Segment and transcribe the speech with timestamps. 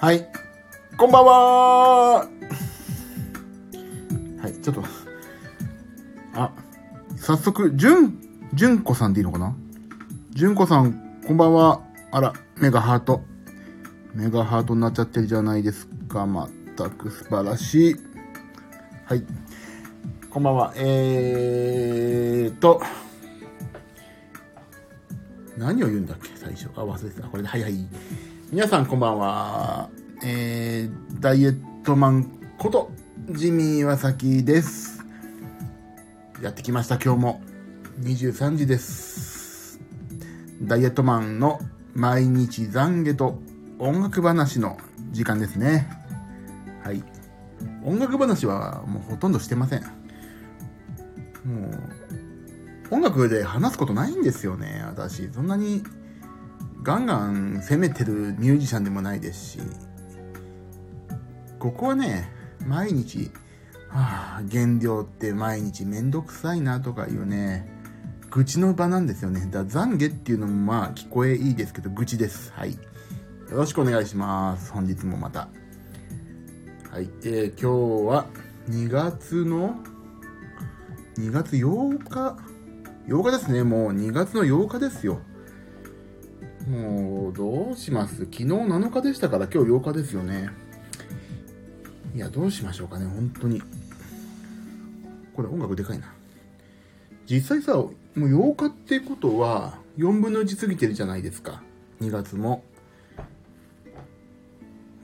[0.00, 0.26] はい。
[0.96, 2.26] こんばんはは
[4.48, 4.82] い、ちょっと、
[6.32, 6.50] あ、
[7.18, 8.18] 早速、じゅん、
[8.54, 9.54] じゅんこさんでいいのかな？
[10.30, 11.82] じゅんこさん、こんばんは。
[12.12, 13.20] あら、メガハート。
[14.14, 16.24] メガハートになっちゃってるじゃないですか。
[16.24, 17.96] まったく素晴らしい。
[19.04, 19.24] はい。
[20.30, 20.72] こんばんは。
[20.76, 22.80] えーと、
[25.58, 26.30] 何を言うんだっけ？
[26.36, 26.70] 最初。
[26.74, 27.28] あ、忘れてた。
[27.28, 27.86] これで、はいはい。
[28.52, 29.90] 皆さんこんばんは。
[30.24, 32.24] えー、ダイエットマン
[32.58, 32.90] こと
[33.30, 35.04] ジミー岩崎です。
[36.42, 37.42] やってきました今日も。
[38.00, 39.78] 23時です。
[40.62, 41.60] ダイエットマンの
[41.94, 43.40] 毎日懺悔と
[43.78, 44.78] 音楽話の
[45.12, 45.88] 時間ですね。
[46.82, 47.04] はい。
[47.84, 49.82] 音楽話はもうほとんどしてません。
[49.82, 49.86] も
[52.90, 55.30] う、音楽で話すことないんですよね、私。
[55.32, 55.84] そんなに
[56.82, 59.58] ガンガン攻めてるミュージシャンでもないですし、
[61.58, 62.30] ここはね、
[62.66, 63.30] 毎日、
[63.88, 67.68] はあ、減量って毎日めんどくさいなとかいうね、
[68.30, 69.46] 愚痴の場なんですよね。
[69.50, 72.52] だ懺悔っていうのもまあ聞こえいいですけど、愚痴です。
[72.54, 72.72] はい。
[72.72, 72.78] よ
[73.50, 74.72] ろしくお願いします。
[74.72, 75.48] 本日もまた。
[76.90, 77.10] はい。
[77.24, 78.26] えー、今日は
[78.70, 79.74] 2月の、
[81.18, 82.36] 2月8日、
[83.06, 83.64] 8日ですね。
[83.64, 85.20] もう2月の8日ですよ。
[86.70, 88.18] もう、どうします？
[88.18, 90.50] 昨日7日でしたから今日8日ですよね。
[92.14, 93.60] いや、どうしましょうかね、本当に。
[95.34, 96.12] これ音楽でかいな。
[97.28, 101.62] 実際さ、もう8日ってことは、4分の1過ぎてるじゃないですか。
[102.00, 102.62] 2月も。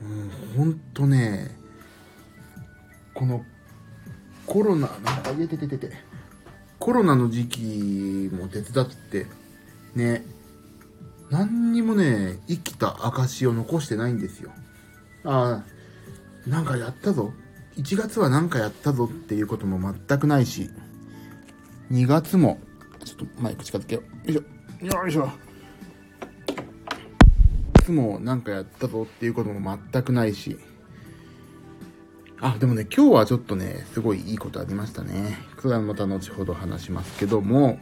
[0.02, 1.58] うん、ほんとね、
[3.12, 3.44] この
[4.46, 5.90] コロナ、なんか、いてててて、
[6.78, 9.26] コロナの時期も手伝って、
[9.94, 10.24] ね、
[11.30, 14.50] 何にもね、生きた証を残してないんですよ。
[15.24, 15.62] あ
[16.46, 17.32] あ、なんかやったぞ。
[17.76, 20.70] 1月はなんかやったぞっていうことも全くないし、
[21.90, 22.58] 2月も、
[23.04, 24.32] ちょっとマイク近づけよう。
[24.32, 24.42] よ
[24.78, 25.00] いしょ。
[25.00, 25.26] よいしょ。
[27.80, 30.58] いつもなんかやったぞっていうことも全くないし、
[32.40, 35.38] あ、でもね、今日はちょっとね、すごいいいことありましたね。
[35.60, 37.78] それはまた後ほど話しますけども、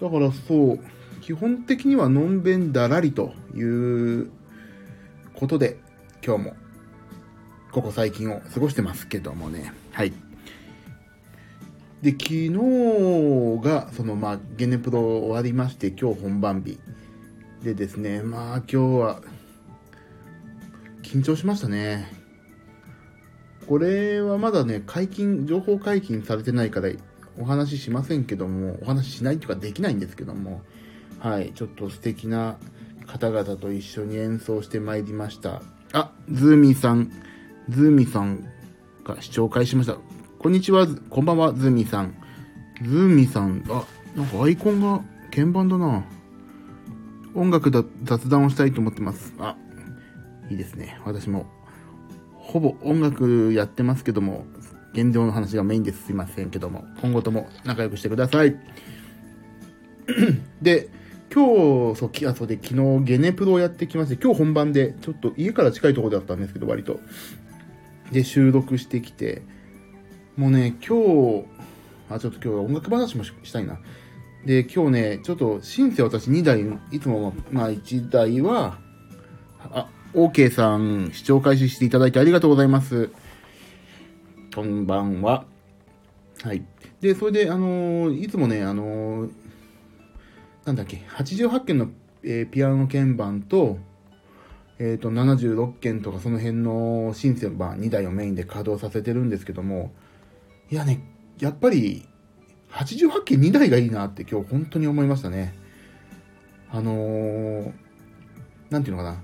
[0.00, 0.80] だからそう、
[1.26, 4.30] 基本的にはのんべんだらりという
[5.34, 5.76] ことで、
[6.24, 6.56] 今日も、
[7.72, 9.72] ここ最近を過ごしてますけどもね。
[9.90, 10.12] はい。
[12.00, 12.50] で、昨日
[13.60, 16.78] が、その、まあ、ゲネプロ終わりまして、今日本番日。
[17.64, 19.22] でですね、まあ、今日は、
[21.02, 22.06] 緊張しましたね。
[23.66, 26.90] これはまだね、解禁、情報解禁されてないから
[27.36, 30.62] お話ししませんけども、お話ししないというかできないんですけども、
[31.26, 32.56] はい、ちょっと素敵な
[33.04, 35.60] 方々と一緒に演奏してまいりました。
[35.92, 37.10] あ、ズーミーさん、
[37.68, 38.46] ズーミーさん
[39.02, 39.96] が視聴開しました。
[40.38, 42.14] こんにちは、こんばんは、ズーミーさん。
[42.80, 43.84] ズーミーさん、あ、
[44.14, 45.02] なんかアイコンが
[45.34, 46.04] 鍵盤だな。
[47.34, 49.34] 音楽だ、雑談をしたいと思ってます。
[49.40, 49.56] あ、
[50.48, 51.00] いいですね。
[51.04, 51.46] 私も、
[52.34, 54.46] ほぼ音楽やってますけども、
[54.92, 56.04] 現状の話がメインです。
[56.04, 58.56] すいませんけども、今後とも仲良くしてください。
[60.62, 60.88] で、
[61.32, 67.00] 今日、そう、あ、そうで、昨日ゲネプロをやってきまして、今日本番で、ちょっと家から近いところだったんですけど、割と。
[68.12, 69.42] で、収録してきて、
[70.36, 71.44] もうね、今日、
[72.08, 73.78] あ、ちょっと今日は音楽話もしたいな。
[74.44, 78.78] で、今日ね、ちょっと、シンセ私2台、いつも、まあ1台は、
[79.58, 83.10] あ、OK さん、視聴開始していただいてありがとうございます。
[84.54, 85.44] こんばんは。
[86.42, 86.64] はい。
[87.00, 89.30] で、それで、あのー、いつもね、あのー、
[90.66, 91.88] なんだっけ、88件の、
[92.24, 93.78] えー、ピアノ鍵盤と、
[94.80, 99.92] えっ、ー、と、76件とかその辺のシンセバー2台をメインで稼働させてるんですけども、
[100.68, 101.00] いやね、
[101.38, 102.04] やっぱり、
[102.72, 105.54] 88件2台がいいなって今日本当に思いましたね。
[106.72, 107.72] あのー、
[108.68, 109.22] なんていうのかな。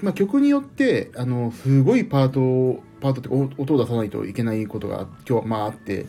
[0.00, 6.06] まあ、曲によって、あの、すごいパート、パートって音を出さないといけないことが今日、まああって、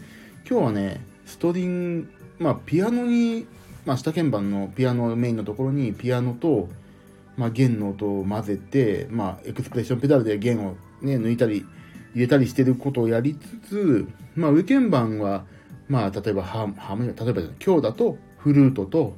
[0.49, 3.45] 今日はね、ストリング、まあ、ピアノに
[3.89, 6.69] まあ、下鍵盤のピアノメインのところにピアノと、
[7.37, 11.65] まあ、弦の音を混ぜて、まあ、エクスプレッションペダルで弦をね、抜いたり、
[12.13, 15.43] 入れたりしてることをやりつつ、まあ、上鍵盤は、
[15.87, 19.15] まあ、例えばハーモニ例えば今日だとフルートと、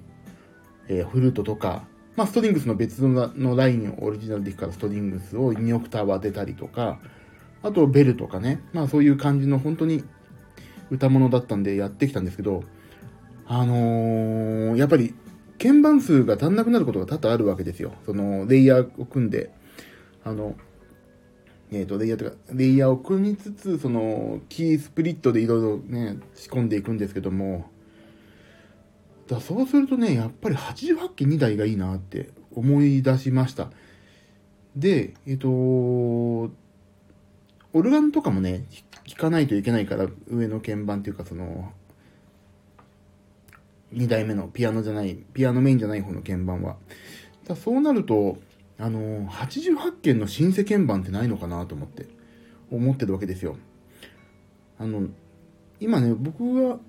[0.88, 1.83] えー、フルートとか、
[2.15, 7.00] まあ、ストリングスの別のラインをオリジナルでいくからストリングスを2オクターブ当てたりとか、
[7.62, 10.06] あとベルとかね、まあそういう感じの本当に
[10.89, 12.63] 歌物だったんでやってきたんですけど、
[13.53, 15.13] あのー、やっぱり
[15.62, 17.92] 鍵盤数が足んなくなることが多々あるわけですよ。
[18.06, 19.51] その、レイヤーを組んで、
[20.24, 20.56] あの、
[21.69, 27.69] えっ、ー、と、レイヤーとか、レイヤーを組みつつ、その、キースプリットでいろいろね、仕込んでいくんですけども、
[29.27, 33.69] だそうするとね、やっぱり88機2台がいいなって思い出しました。
[34.77, 35.50] で、えっ、ー、と、
[37.74, 38.63] オルガンとかもね、
[39.06, 41.74] 弾かないといけないから、上の鍵盤っていうか、その、
[43.94, 46.78] 2代目のピアノじゃない、ピアノメインじゃない方の鍵盤は。
[47.48, 48.38] だそうなると、
[48.78, 52.08] あの、88件のシンセ鍵盤ってないのかなと思って、
[52.72, 53.58] 思ってるわけですよ。
[54.80, 55.08] あの、
[55.80, 56.80] 今ね、僕は、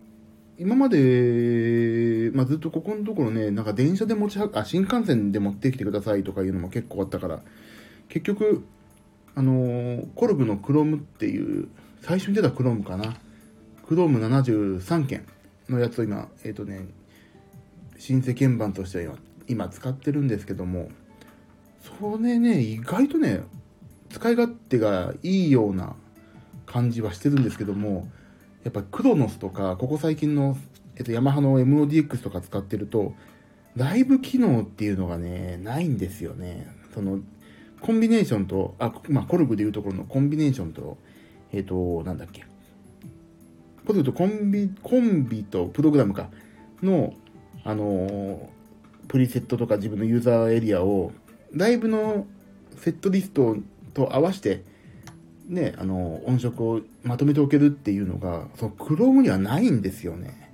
[0.59, 7.43] 今まで、まあ、ずっとここのところね、なんか電車で持ちあ、新幹線で持ってきてくださいとかいうのも結構あったから、
[8.09, 8.65] 結局、
[9.35, 11.69] あのー、コルグのクロームっていう、
[12.03, 13.17] 最初に出たクロームかな。
[13.87, 15.27] クローム73件
[15.73, 16.87] のやつを今、えっ、ー、とね、
[17.99, 19.17] シンセ鍵盤としては
[19.49, 20.91] 今使ってるんですけども、
[22.01, 23.43] それね、意外とね、
[24.11, 25.97] 使い勝手がいいような
[26.67, 28.09] 感じはしてるんですけども、
[28.65, 30.57] やっぱクロノスとか、ここ最近の、
[30.97, 33.15] えっと、ヤマハの MODX とか使ってると、
[33.75, 36.67] ライブ機能っていうのがね、ないんですよね。
[36.95, 37.21] その、
[37.81, 40.99] コンビネーションと、あ、まあ、コルグでいうところのコンビネーションと、
[41.53, 42.45] えっ、と、なんだっけ。
[43.87, 46.29] これ言うと、コンビ、コンビとプログラムか、
[46.82, 47.14] の、
[47.64, 48.38] あのー、
[49.08, 51.12] プリセットとか自分のユーザーエリアを
[51.52, 52.26] ライブの
[52.79, 53.56] セットリスト
[53.94, 54.64] と合わせて、
[55.49, 60.50] ね、あの、音色をまとめておけるっていうのが、その Chrome にはないんですよね。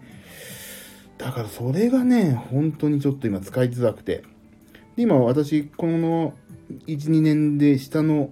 [1.19, 4.25] だからそれがね、本当にちょっと今使いづらくて。
[4.96, 6.34] で今私、この
[6.86, 8.30] 1、2年で下の、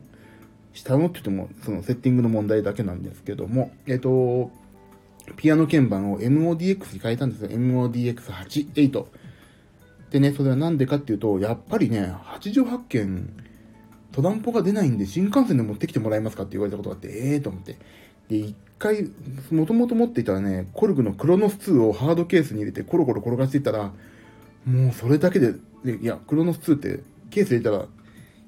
[0.72, 4.50] 下のって言っても、そのセッティングの問題だけなんですけども、えっと、
[5.34, 7.50] ピアノ鍵盤を MODX に変えたんですよ。
[7.50, 9.06] MODX88。
[10.10, 13.28] でね、それはなんでかっていうと、やっぱりね、88件、
[14.12, 17.76] トランポが出ないんで、新幹線で持ってきてもらえますかって言われたことがあって、ええー、と思って。
[18.28, 19.10] で、一回、
[19.50, 23.92] もともと持っていたらね、コルグのクロノス2をハードケースに入れてコロコロ転がしていったら、
[24.64, 25.54] もうそれだけ、で
[26.00, 27.00] いや、クロノス2って
[27.30, 27.86] ケース入れたら、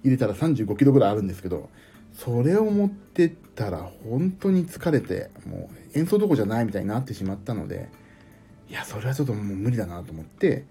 [0.05, 1.69] 入れたら35キロぐらいあるんですけど、
[2.15, 7.89] それを持ってったら本当に疲れて、もう演奏どこじゃないみたいになってしまったので、
[8.71, 10.65] いや、それはちょっともう無理だなと思って、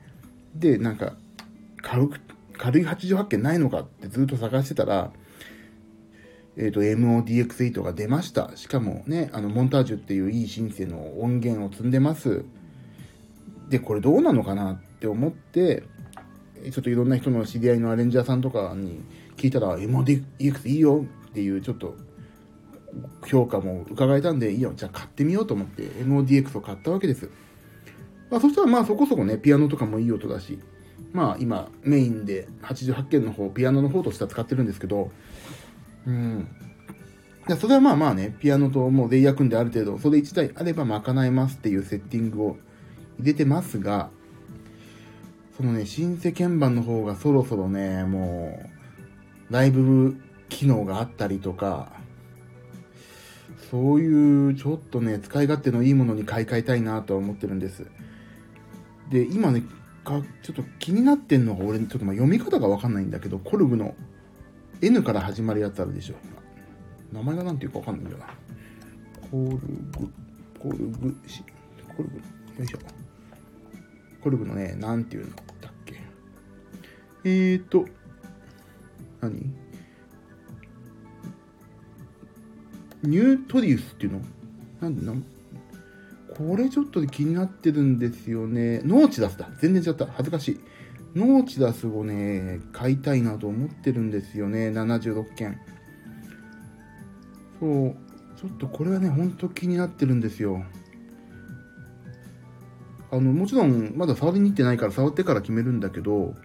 [0.56, 1.14] で、なんか、
[1.82, 2.20] 軽く、
[2.58, 5.12] 軽い88件ないのかってずっと探してたら、
[6.56, 8.52] えっ、ー、と、MODX8 が出ました。
[8.56, 12.46] しかもね、あの、モンタージュっていういいシンセの音源を積んでます。
[13.70, 15.84] で、これどうなのかなって思って、
[16.72, 19.04] ちょっといろんな人の知り合いのアレンジャーさんとかに
[19.36, 21.96] 聞いたら、MODX いいよっていうちょっと
[23.26, 27.30] 評価も伺えたんで、いいよ、じゃあ買ってみようと思って MODX を買ったわけです。
[28.30, 30.60] まあ、そしたらまあそこそこね、ピアノとかもいい音だし、
[31.14, 35.12] まあ今メインで88件の方、ピアノの方としては使ってるんですけど、
[36.06, 36.48] うん。
[37.48, 42.58] いや、それはまあまあね、ピアノともうレイヤー組んである程度、それ1台あれば賄えますっていうセッティングを
[43.20, 44.10] 入れてますが、
[45.56, 48.60] そのね、シンセ鍵盤の方がそろそろね、も
[49.50, 50.18] う、ライブ
[50.50, 51.94] 機能があったりとか、
[53.70, 57.86] そういうちょっとね、使い勝手のいいものに買い替えたいなとは思ってるんです。
[59.10, 59.64] で、今ね、
[60.06, 63.96] かちょっと気になってんのが、俺、ちょっとま読み方がわかんないんだけど、コルグの
[64.82, 66.16] N から始まるやつあるでしょ。
[67.12, 68.28] 名前が何ていうかわかんないんだよな。
[69.30, 69.60] コルグ、
[70.60, 71.16] コルグ、
[71.96, 72.18] コルグ、
[72.60, 72.78] よいしょ。
[74.22, 75.96] コルグのね、なんていうんだっけ。
[77.24, 77.86] えーと、
[79.20, 79.54] 何？
[83.08, 84.22] ニュートリウスっていうの？
[84.82, 85.26] なんなん？
[86.36, 88.82] これちょっと気になってるんですよね。
[88.84, 89.50] ノーチダスだ。
[89.60, 90.06] 全然違った。
[90.06, 90.60] 恥ずかしい。
[91.16, 94.70] ノーチダスをね、買いたいなと思ってるんですよね。
[94.70, 95.58] 76件。
[97.60, 97.96] そう。
[98.40, 100.64] ちょっとこれはね、ほんと気になってるんですよ。
[103.10, 106.36] あの、もちろん、まだ触りに行ってないから触ってから決めるんだけど、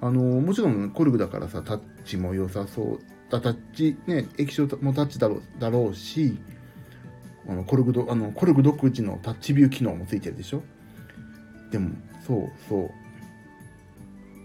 [0.00, 2.98] あの、もちろんコルグだからさ、タッチも良さそう。
[3.28, 6.38] タッチ、ね、液晶もタッチだろうだろうし、
[7.48, 10.62] あのコルグド、あの、コルグ独自のタッチビュー機能もついてるでしょ？
[11.70, 11.90] でも、
[12.26, 12.90] そうそう。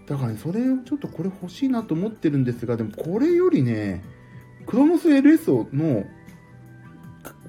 [0.08, 4.02] だからね、それをちょっとこれ欲しいなと思ってるんですが、でもこれよりね、
[4.66, 6.04] クロノス LS の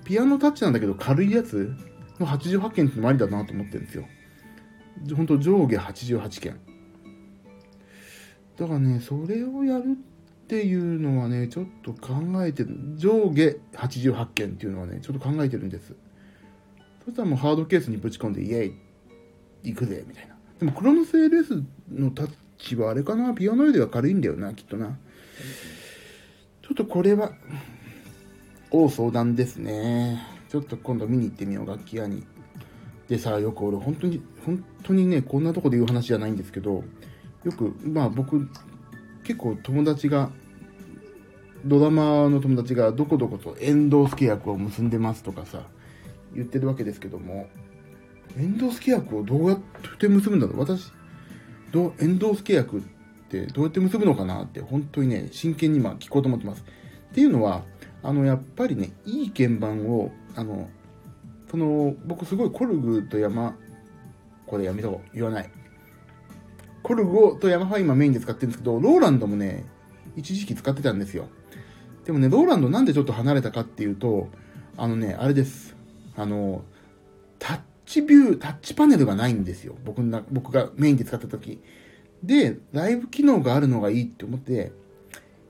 [0.06, 1.76] ピアノタッチなんだけど軽いやつ
[2.20, 4.06] の88件ってのもありだなと思ってるんですよ。
[5.16, 6.60] ほんと上下88件。
[8.58, 9.98] だからね、それをやる
[10.44, 12.14] っていうのはね、ちょっと考
[12.46, 12.70] えてる。
[12.96, 15.96] 上下88件っていうのはね、ちょっと考えてるんです。
[17.06, 18.74] そしたらもうハードケースにぶち込んで、イエイ、
[19.64, 20.36] 行くぜ、みたいな。
[20.60, 23.34] でもクロノス LS のタッチはあれかな？
[23.34, 24.98] ピアノよりは軽いんだよな、きっとな。
[26.62, 27.32] ちょっとこれは、
[28.70, 30.22] 大相談ですね。
[30.50, 32.26] ちょっと今度見に行ってみよう、楽器屋に。
[33.08, 36.84] でさ、よく俺、本当に、本当にね、こんなとこで言う話じゃないんですけど、
[37.44, 38.48] よく、まあ僕、
[39.24, 40.30] 結構友達が、
[41.66, 45.64] ドラマの友達がどこどことエンドース契約を結んでますとかさ、
[46.36, 47.48] 言ってるわけですけども、
[48.38, 49.60] エンドース契約をどうやっ
[49.98, 50.92] て結ぶんだろう私、
[51.72, 52.82] どう、エンドース契約っ
[53.30, 56.64] てどうやって結ぶのかなって本当にね、真剣に今聞こうと思ってます。
[57.12, 57.64] っていうのは、
[58.02, 60.70] あの、やっぱりね、いい鍵盤を、あの、
[61.50, 63.56] その、僕すごいコルグと山、
[64.46, 65.16] これやめとこう。
[65.16, 65.50] 言わない。
[66.84, 69.66] コルグとヤマハ今メインで使ってるんですけど、ローランドもね、
[70.16, 71.30] 一時期使ってたんですよ。
[72.06, 74.28] でもね、ローランドなんでちょっと離れたかっていうと、
[74.76, 75.76] あのね、あれです。
[76.18, 76.64] あの、
[77.40, 79.76] タッチビュー、タッチパネルがないんですよ。
[79.86, 81.62] 僕な僕がメインで使った時。
[82.22, 84.74] で、ライブ機能があるのがいいって思って、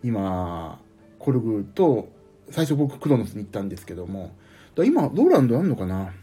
[0.03, 0.79] 今、
[1.17, 2.09] コルグと、
[2.51, 4.35] 最初僕クロノスに行ったんですけども、
[4.75, 6.13] だ今、ローランドあんのかなだか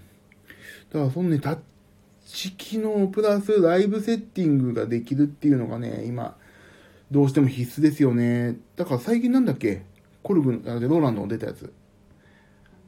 [0.92, 1.58] らそのね、タッ
[2.32, 6.36] チ機能プラスライブセッティングができるっていうのがね、今、
[7.10, 8.56] どうしても必須ですよね。
[8.76, 9.82] だから最近なんだっけ？
[10.22, 11.72] コルグでローランドの出たやつ。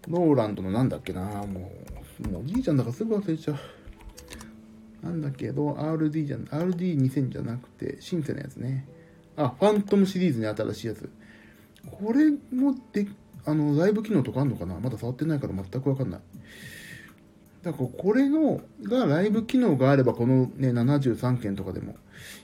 [0.08, 1.24] ローランドのなんだっけな？
[1.24, 1.72] も
[2.24, 3.58] う、もうおじいちゃんだからすぐ忘れちゃう。
[5.04, 5.50] なんだけ？
[5.50, 8.86] ど、RD じゃん、RD2000 じゃなくて、シンセのやつね。
[9.36, 11.10] あ、ファントムシリーズに新しいやつ。
[11.90, 13.08] これもで、
[13.44, 14.78] あの、ライブ機能とかあんのかな？
[14.78, 16.20] まだ触ってないから全くわかんない。
[17.62, 21.94] だからこれの、がライブ機能があればこのね、73件とかでも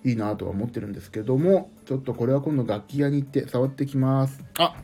[0.05, 4.45] いいなとは思ってるんですけども、ちょっとこれは今度楽器屋に行って触ってきます。
[4.59, 4.77] あ、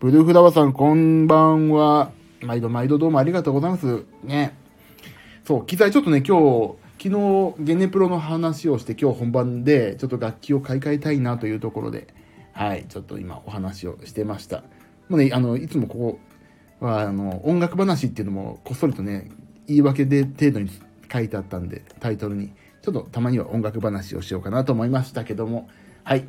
[0.00, 2.12] ブルーフラワーさんこんばんは。
[2.40, 4.04] 毎度毎度どうもありがとうございます。
[4.22, 4.56] ね。
[5.44, 12.08] そう、機材ちょっとね、今日、昨日ゲネプロの話をして今日本番でちょっと楽器を買い替えたいなというところで、
[12.52, 14.64] はい、ちょっと今お話をしてました。
[15.10, 16.18] もうね、あの、いつもこ
[16.80, 19.30] こは、あの、音楽話っていうのもこっそりとね、
[19.66, 20.70] 言い訳で程度に
[21.12, 22.52] 書いてあったんで、タイトルに。
[22.82, 25.68] ちょっとたまには音楽話をしようかなと思いましたけども。
[26.02, 26.24] はい。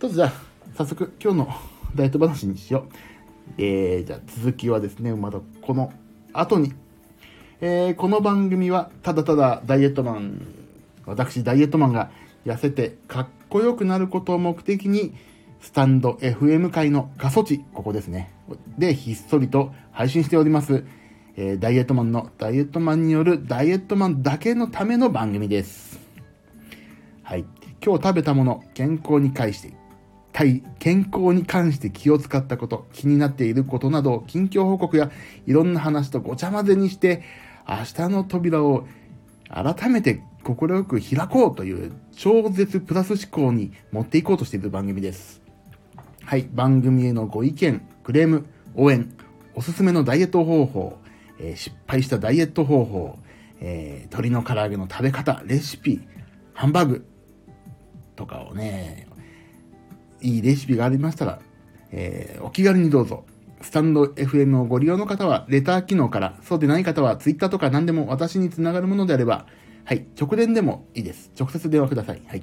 [0.00, 0.32] どうぞじゃあ、
[0.74, 1.48] 早速今日の
[1.94, 2.92] ダイエット話にしよう。
[3.58, 5.92] えー、じゃあ続きはですね、またこの
[6.32, 6.72] 後に。
[7.60, 10.44] えー、この番組はただただダイエットマン、
[11.06, 12.10] 私ダイエットマンが
[12.44, 15.14] 痩せてかっこよくなることを目的に、
[15.60, 18.32] スタンド FM 界の過疎地、ここですね。
[18.76, 20.84] で、ひっそりと配信しております。
[21.36, 25.98] えー、ダイエットマンのダイエットマンによるダイエットマンだけのための番組です。
[27.24, 27.44] はい。
[27.84, 29.74] 今日食べたもの、健康に関して、
[30.32, 35.10] 対健康に関して気を使ったこと、気になっていることなど、近況報告や
[35.46, 37.22] いろんな話とごちゃ混ぜにして、
[37.68, 38.86] 明日の扉を
[39.48, 45.42] 改めて快く開こうという超絶プラス思考に持っていこうとしている番組です。
[46.24, 46.48] はい。
[46.52, 49.12] 番組へのご意見、クレーム、応援、
[49.54, 50.98] おすすめのダイエット方法、
[51.38, 53.18] えー、失敗したダイエット方法、
[53.60, 56.00] えー、鶏の唐揚げの食べ方、レシピ、
[56.52, 57.06] ハンバーグ
[58.16, 59.08] とかをね、
[60.20, 61.40] いいレシピがありましたら、
[61.90, 63.24] えー、お気軽にどうぞ。
[63.60, 69.46] スタンド FM をご利用の方は、レター機能から、そうでない方は、ツイッターとか何でも私につながるものであれば、
[69.84, 71.30] はい、直電でもいいです。
[71.38, 72.22] 直接電話ください。
[72.26, 72.42] はい。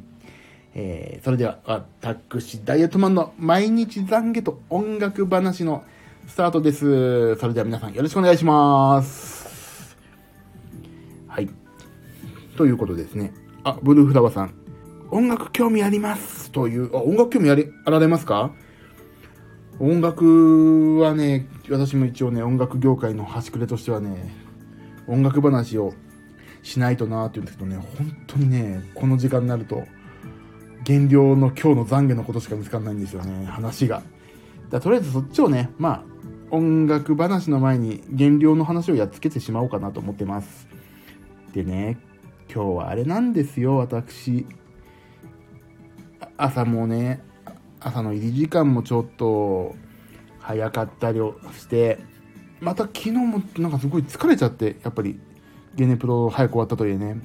[0.74, 1.60] えー、それでは、
[2.02, 5.84] 私、ダイエットマンの毎日懺悔と音楽話の
[6.32, 7.36] スタートです。
[7.36, 9.98] それでは皆さんよろしくお願いします。
[11.28, 11.50] はい。
[12.56, 13.34] ということですね。
[13.66, 14.54] あ、ブルーフラワーさん。
[15.12, 16.50] 音楽興味あります。
[16.52, 18.54] という、あ、音楽興味あり、あられますか？
[19.80, 24.34] 音楽はね、私も一応ね、音楽業界の端くれとしてはね、
[25.08, 25.94] 音楽話を
[26.64, 29.84] しないとなーって言うんですけどね、本当にね、この時間になると、
[30.86, 34.02] 減量の今日の懺悔のことしか見つかんないんですよね、話が。
[34.70, 36.11] だとりあえずそっちをね、まあ、
[36.52, 40.68] 音楽話の前に減量の話をやっつけてしまおうかなと思ってます。
[41.54, 41.98] でね、
[42.54, 44.46] 今日はあれなんですよ、私。
[46.36, 47.24] 朝もね、
[47.80, 49.76] 朝の入り時間もちょっと
[50.40, 51.20] 早かったり
[51.58, 52.00] して、
[52.60, 55.20] また昨日もなんかすごい疲れちゃって、やっぱり
[55.76, 57.22] ゲネプロ早く終わったといえね。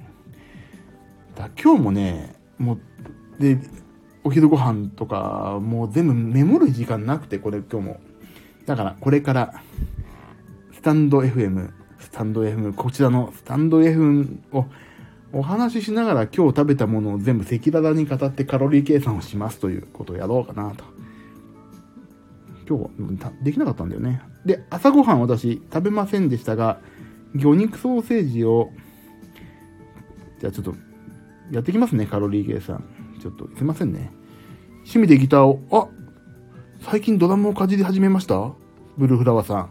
[1.35, 3.59] だ今日もね、もう、で、
[4.23, 8.00] お昼ご飯とか、もう全部メモる時間なくて、これ今日も。
[8.67, 9.63] だからこれから、
[10.73, 14.67] スタンド FM、スタンド FM、こちらのスタンド FM を
[15.33, 20.85] お話ししながら今日食べたものを全部赤裸々に語ってカロリー計算をしますということをやろうかなと。
[22.69, 24.21] 今日はできなかったんだよね。
[24.45, 26.81] で、朝ごはん私食べませんでしたが、
[27.35, 28.71] 魚肉ソーセージを、
[30.41, 30.75] じゃあちょっと
[31.53, 32.85] やってきますね、カロリー計算。
[33.21, 34.11] ちょっと、すいませんね。
[34.79, 35.89] 趣味でギターを、あ
[36.88, 38.52] 最近ドラムをかじり始めました？
[38.97, 39.71] ブルーフラワーさん。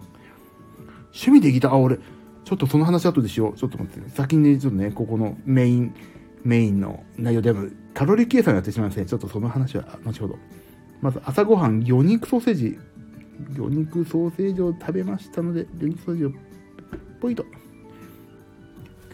[1.14, 3.58] 趣味でギター、あ、俺、ちょっとその話後でしよう。
[3.58, 5.96] ちょっと待ってね、先にね、ちょっとね、ここのメイン、
[6.44, 9.06] メインの内容でも、カロリー計算やってしまいますね。
[9.06, 10.38] ちょっとその話は後ほど。
[11.00, 12.78] まず朝ごはん、魚肉ソーセージ。
[13.54, 16.32] 魚肉ソーセージを食べましたので、魚肉ソーセージを、
[17.22, 17.46] ポイと。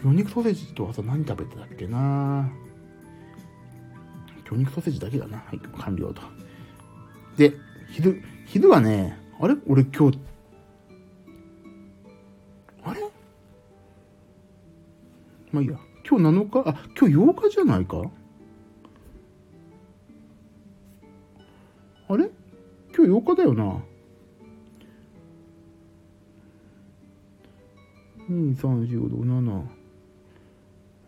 [0.02, 2.50] 魚肉ソーセージと朝何食べてたっけな？
[4.44, 5.38] 魚肉ソーセージだけだな。
[5.38, 6.20] はい、完了と。
[7.36, 7.52] で、
[7.92, 9.54] 昼、昼はね、あれ？
[9.66, 10.18] 俺今日、
[12.82, 13.02] あれ？
[15.52, 15.78] まあいいや。
[16.08, 16.70] 今日7日？
[16.70, 18.02] あ、今日8日じゃないか？
[22.08, 22.30] あれ？
[22.96, 23.64] 今日8日だよな。
[28.30, 29.64] 2、3、4、5、7。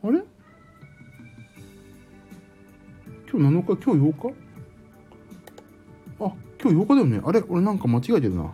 [0.03, 0.23] あれ？
[3.33, 3.83] 今日7日？
[3.83, 4.35] 今日8日？
[6.21, 6.33] あ、
[6.65, 7.21] 今日8日だよね。
[7.23, 7.45] あれ？
[7.47, 8.45] 俺なんか間違えてるな。
[8.45, 8.49] あ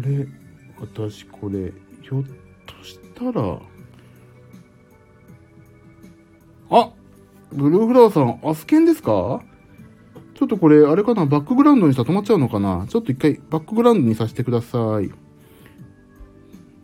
[0.00, 0.26] れ？
[0.80, 2.24] 私これ、ひょっ
[2.66, 3.60] としたら、
[6.68, 6.90] あ
[7.52, 9.40] ブルーフラワーさん、アスケンですか？
[10.34, 11.24] ちょっとこれ、あれかな？
[11.24, 12.86] バックグラウンドにしたら止まっちゃうのかな？
[12.88, 15.12] ちょっと一回バックグラウンドにさせてください。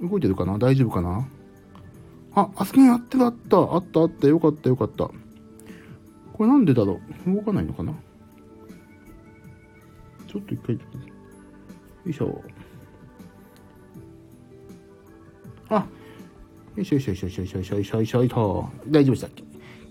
[0.00, 0.56] 動いてるかな？
[0.56, 1.26] 大丈夫かな？
[2.34, 3.58] あ、アスケンやってるあった。
[3.58, 4.28] あったあった。
[4.28, 5.10] よかったよかった。
[6.42, 7.32] これなんでだろう？
[7.32, 7.94] 動かないのかな？
[10.26, 10.80] ちょっと一回、よ
[12.04, 12.42] いしょ。
[15.68, 15.86] あ、
[16.74, 18.68] よいしょよいしょよいしょよいしょよいしょよいしょよいしょ。
[18.88, 19.44] 大丈夫でしたっけ？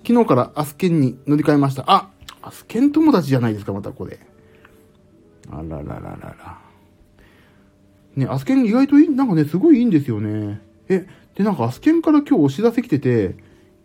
[0.06, 1.86] 昨日からアスケンに乗り換えました。
[1.88, 2.10] あ、
[2.42, 4.20] アスケン友達じゃないですか、またこれ。
[5.50, 6.60] あららららら。
[8.18, 10.60] ね、アスケン意外といい、なんかね、すごいいいんですよね。
[10.90, 13.38] え、で、なんかアスケンから今日お知らせ来てて、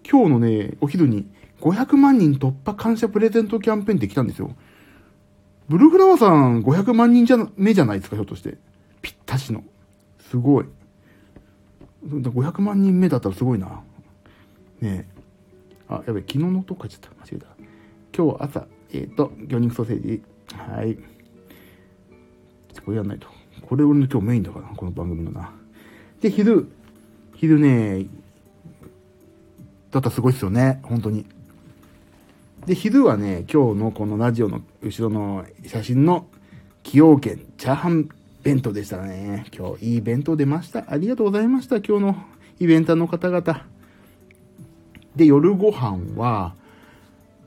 [0.02, 1.30] 今日のね、お昼に
[1.66, 4.54] 500万人突破感謝プレゼントキャンペーンって来たんですよ。
[5.68, 8.56] ブルーフラワーさん500万人じゃ、目じゃないですか、ひょっとして。
[9.02, 9.64] ぴったしの。
[10.30, 10.66] すごい。
[12.06, 13.82] 500万人目だったらすごいな。
[14.80, 15.22] ねえ。
[15.88, 17.08] あ、やべ、昨日の音書いちゃった。
[17.20, 17.46] 間違えた。
[18.16, 20.22] 今日朝、えっ、ー、と、魚肉ソーセージ。
[20.54, 20.96] はい。
[22.84, 23.26] これやんないと。
[23.62, 25.50] これ俺の今日メインだからこの番組のな。
[26.20, 26.68] で、昼、
[27.34, 28.06] 昼ね、
[29.90, 30.78] だったらすごいっすよね。
[30.84, 31.26] 本当に。
[32.66, 36.26] で、昼はね、今日のこのラジオの後ろの写真の
[36.82, 38.08] 崎陽軒チャーハン
[38.42, 39.44] 弁当でしたね。
[39.56, 40.84] 今日いい弁当出ました。
[40.88, 41.76] ありがとうございました。
[41.76, 42.16] 今日の
[42.58, 43.66] イベンターの方々。
[45.14, 46.54] で、夜ご飯は、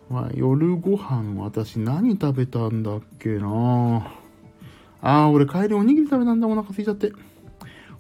[0.09, 4.11] まあ、夜ご飯私何食べたんだっけな
[5.01, 6.47] ああ、俺帰りおにぎり食べたんだ。
[6.47, 7.11] お腹空いちゃって。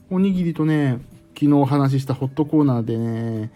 [0.09, 0.99] おにぎりとね、
[1.33, 3.51] 昨日お話ししたホットコーナーでね、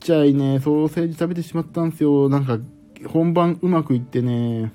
[0.00, 2.28] ちゃいね、ソーセージ食べてしまったんですよ。
[2.28, 2.58] なんか、
[3.06, 4.72] 本番うまくいってね、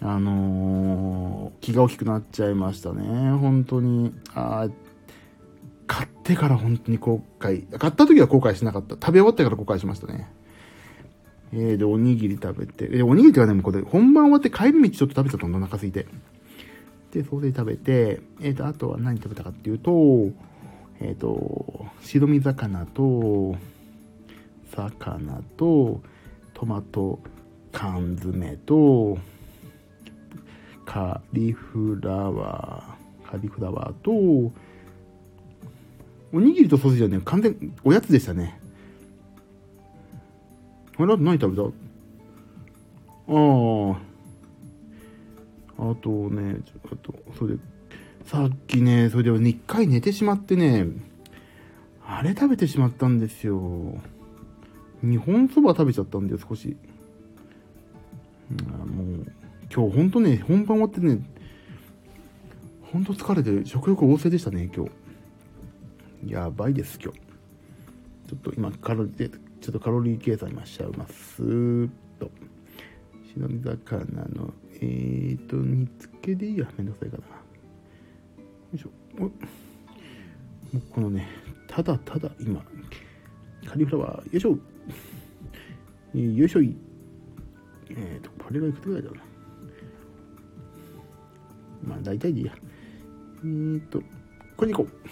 [0.00, 3.32] あのー、気が大きくなっちゃいましたね。
[3.32, 4.14] 本当に。
[4.34, 4.68] あ
[5.86, 7.68] 買ってから本当に後悔。
[7.78, 8.94] 買った時は後悔しなかった。
[8.94, 10.30] 食べ終わってから後悔しましたね。
[11.52, 12.88] えー、で、おにぎり食べて。
[12.92, 16.06] え、おにぎりってかね、もうこれ、本番終わって帰り道ちょっと食べちゃったの、お腹空いて。
[17.12, 20.30] で、ソーセージ食べて、えっ、ー、と、あとは何食べたかっていうと、
[21.00, 23.56] えっ、ー、と、白身魚と、
[24.72, 26.00] 魚と、
[26.54, 27.18] トマト
[27.72, 29.18] 缶詰と、
[30.84, 34.10] カリフラワー、カリフラワーと、
[36.32, 38.60] おにぎりとソーセージはね、完全、おやつでしたね。
[40.96, 41.62] あれ何食べた？
[41.62, 41.68] あ
[43.92, 45.90] あ。
[45.90, 47.56] あとね、あと、それ、
[48.26, 50.86] さっきね、それで一回寝てしまってね、
[52.06, 54.00] あれ食べてしまったんですよ。
[55.02, 56.76] 日本そば食べちゃったんで、少し。
[58.50, 59.32] もう、
[59.72, 61.20] 今日ほんとね、本番終わってね、
[62.82, 66.32] ほんと疲れて食欲旺盛でしたね、今日。
[66.32, 67.18] やばいです、今日。
[67.18, 71.88] ちょっと今、カロリー、ちょっとカロリー計算今しちゃいます。
[72.18, 72.30] と。
[73.32, 76.68] 白身魚の、えーと、煮付けでいいや。
[76.76, 77.22] めんどくさいかな。
[77.24, 77.30] よ
[78.74, 78.90] いしょ。
[79.20, 79.32] もう
[80.90, 81.28] このね、
[81.66, 82.62] ただただ今、
[83.66, 84.58] カリフラワー、よいしょ。
[86.14, 86.76] よいしょい。
[87.90, 89.24] えっ、ー、と、これがいくつぐらいだろうな。
[91.94, 92.52] まあ、大体でいいや。
[93.42, 94.00] えーと、
[94.56, 95.10] これに行こう。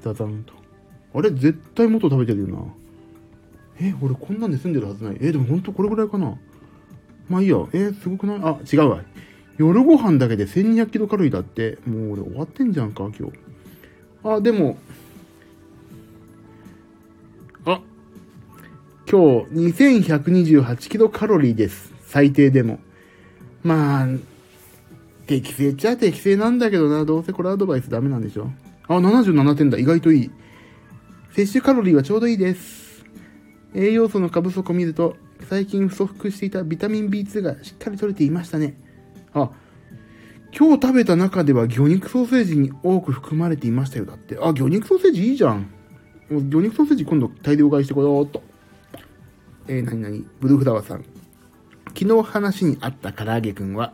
[0.00, 0.54] ザザンと。
[1.14, 1.30] あれ？
[1.30, 2.64] 絶対元食べてるよな。
[3.80, 5.16] え、俺こんなんで住んでるはずない。
[5.20, 6.38] え、でもほんとこれぐらいかな。
[7.28, 7.56] まあいいや。
[7.72, 8.40] えすごくない？
[8.42, 9.02] あ、違うわ。
[9.56, 11.78] 夜ご飯だけで1200キロカロリーだって。
[11.86, 13.32] もう俺終わってんじゃんか、今日。
[14.22, 14.78] あ、でも、
[19.10, 21.94] 今日2128キロカロリーです。
[22.08, 22.78] 最低でも。
[23.62, 24.06] まあ、
[25.26, 27.06] 適正っちゃ適正なんだけどな。
[27.06, 28.50] どうせこれアドバイスダメなんでしょ。
[28.86, 29.78] あ、77点だ。
[29.78, 30.30] 意外といい。
[31.32, 33.02] 摂取カロリーはちょうどいいです。
[33.74, 35.16] 栄養素の過不足を見ると、
[35.48, 38.78] 最近不足していたビタミン B2 がしっかり取れていましたね。
[39.32, 39.50] あ、
[40.54, 44.04] 今日食べた中では魚肉ソーセージに多く含まれていましたよ。
[44.04, 44.36] だって。
[44.38, 45.70] あ、魚肉ソーセージいいじゃん。
[46.28, 48.42] 魚肉ソーセージ今度大量買いしてこようっと。
[49.68, 51.04] えー、なになにブルーフラワーさん。
[51.96, 53.92] 昨日話にあった唐揚げくんは、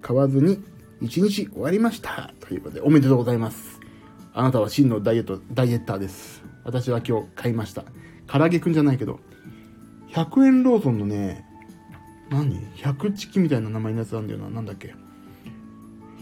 [0.00, 0.62] 買わずに
[1.00, 2.34] 1日終わりました。
[2.40, 3.80] ということで、おめでとうございます。
[4.34, 6.42] あなたは真のダイエット、ダイエッターです。
[6.64, 7.84] 私は今日買いました。
[8.26, 9.20] 唐揚げくんじゃないけど、
[10.10, 11.46] 100円ローソンのね、
[12.28, 14.50] 何 ?100 チキみたいな名前のやつなんだよな。
[14.50, 14.94] なんだっけ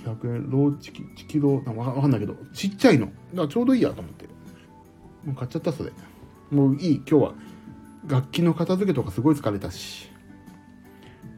[0.04, 3.06] ?100 円、ローチキ、チキロー、なんかわかわかんないけど、ちっちゃいの。
[3.06, 4.26] だからちょうどいいやと思って。
[5.24, 5.92] もう買っちゃった、それ。
[6.50, 7.34] もういい、今日は。
[8.06, 10.10] 楽器の片付けとかすごい疲れたし、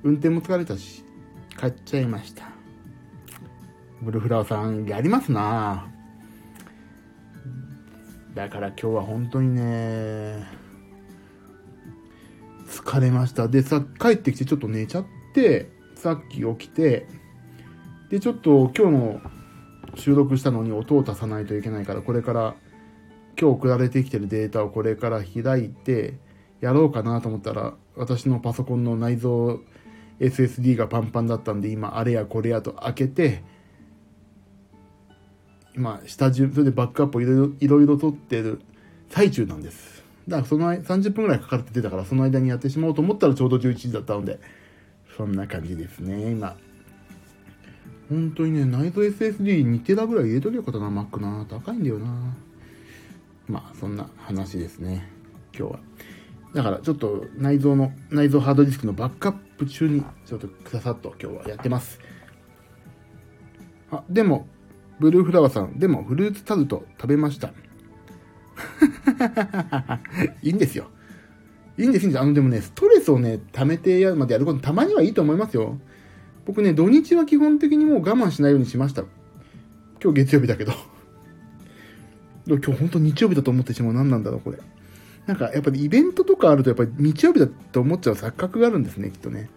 [0.02, 1.04] 運転も疲れたし、
[1.56, 2.48] 買っちゃいました。
[4.00, 5.88] ブルフラワーさん、やりますな
[8.34, 10.46] だから今日は本当にね、
[12.66, 13.48] 疲れました。
[13.48, 17.06] で、さ、帰ってきてちょっと寝ちゃって、さっき起きて、
[18.08, 19.20] で、ちょっと今日の
[19.94, 22.54] 収録したのに音を足さないといけないから、これから
[23.38, 26.18] 今日送られてきてるデータをこれから開いて、
[26.62, 29.58] やろうかなと思ったら、私のパソコンの内蔵
[30.20, 33.42] SSD がパンパンだったんで、今、あれやこれやと開けて、
[35.74, 38.60] 今、下準、それでバックアップをいろいろいろいろ取ってる
[39.10, 40.04] 最中なんです。
[40.28, 44.38] だからその間30分ぐらいかかって出たから、その間にやってしまおうと思ったらちょうど11時だったので、
[45.16, 46.56] そんな感じですね、今。
[48.08, 51.44] 本当にね、内蔵 SSD2 テラぐらい入れとけよかったな、Mac な。
[51.50, 52.36] 高いんだよな。
[53.48, 55.08] まあ、そんな話ですね、
[55.58, 55.80] 今日は。
[56.54, 61.98] だからちょっと内蔵の、内蔵ハードディスクのバックアップ中にちょっとくださっと今日はやってます。
[63.90, 64.46] あ、でも、
[65.00, 67.52] ブルーフラワーさん、でもフルーツタルト食べました。
[70.42, 70.88] いいんですよ。
[71.78, 72.22] いいんです、いいんです。
[72.22, 75.78] あの、でもね、ストレスをね、溜めてやるまでやることたまにはいいと思いますよ。
[76.44, 79.04] 僕ね、土日は基本的にもう我慢しないようにしました。
[80.02, 80.72] 今日月曜日だけど。
[82.46, 83.94] 今日本当日曜日だと思ってしまう。
[83.94, 84.58] 何なんだろう、これ。
[85.26, 89.50] なんかやっぱりイベントとかあるとやっぱり日曜日だと思っちゃう錯覚があるんですね、きっとね。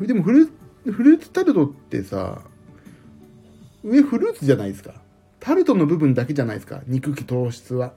[0.00, 0.46] でもフル
[0.90, 2.42] フルーツタルトってさ、
[3.84, 4.94] 上フルーツじゃないですか。
[5.40, 6.82] タルトの部分だけじゃないですか。
[6.86, 7.92] 肉気糖質は。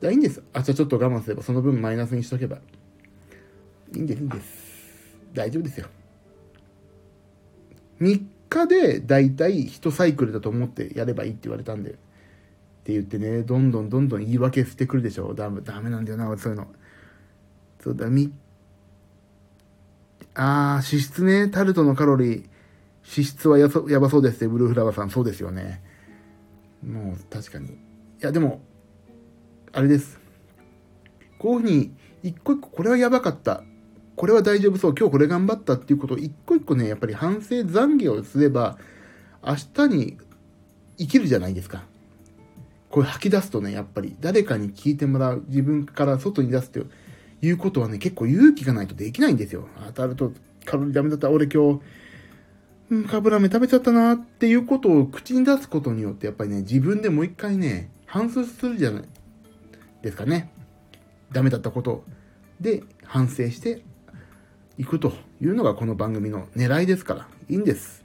[0.00, 0.42] じゃあいいんです。
[0.54, 2.58] 明日ちょっと我慢すればその分マイナスにしとけば。
[3.94, 5.16] いいんです、いいんです。
[5.32, 5.86] 大丈夫ですよ。
[8.00, 11.96] 3日でだいたい1サイクルだと思ってやればいいって言われたんで。
[12.84, 15.32] って言ってね、どんどんどんどん言い訳してくるでしょ。
[15.32, 16.66] ダメ、ダメなんだよな、そういうの。
[17.82, 18.30] そうだ、み、
[20.34, 22.36] あー、脂質ね、タルトのカロリー、
[23.10, 25.82] 脂質はやそやばそうですって、ブルーフラワーさん、そうですよね。
[26.86, 27.68] もう、確かに。
[27.68, 27.70] い
[28.20, 28.60] や、でも、
[29.72, 30.20] あれです。
[31.38, 33.64] こういうふうに、一個一個、これはやばかった。
[34.14, 34.94] これは大丈夫そう。
[34.94, 38.76] 今日これ頑張ったっていうことを一個一個ね、やっぱり反省懺悔をすれば、
[39.42, 40.18] 明日に
[40.98, 41.86] 生きるじゃないですか。
[42.94, 46.78] これ吐き出すとね、やっぱり誰かに聞いてもらう、自分から外に出すと
[47.42, 49.66] いうことはね、結構勇気がないとできないんですよ。
[49.86, 50.32] 当たると
[50.64, 51.28] カロリーダメだった。
[51.28, 51.80] 俺今日、
[52.90, 59.02] うん、カブラメ食べちゃったなっていうことを口に出すことによって、やっぱりね、自分でもう一回ね、反省するじゃない
[60.02, 60.52] ですかね。
[61.32, 62.04] ダメだったこと
[62.60, 63.82] で反省して
[64.78, 68.04] いくというのがこの番組の狙いですから、いいんです。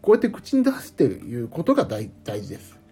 [0.00, 2.82] こうやって口に出すっていうことが大大事です。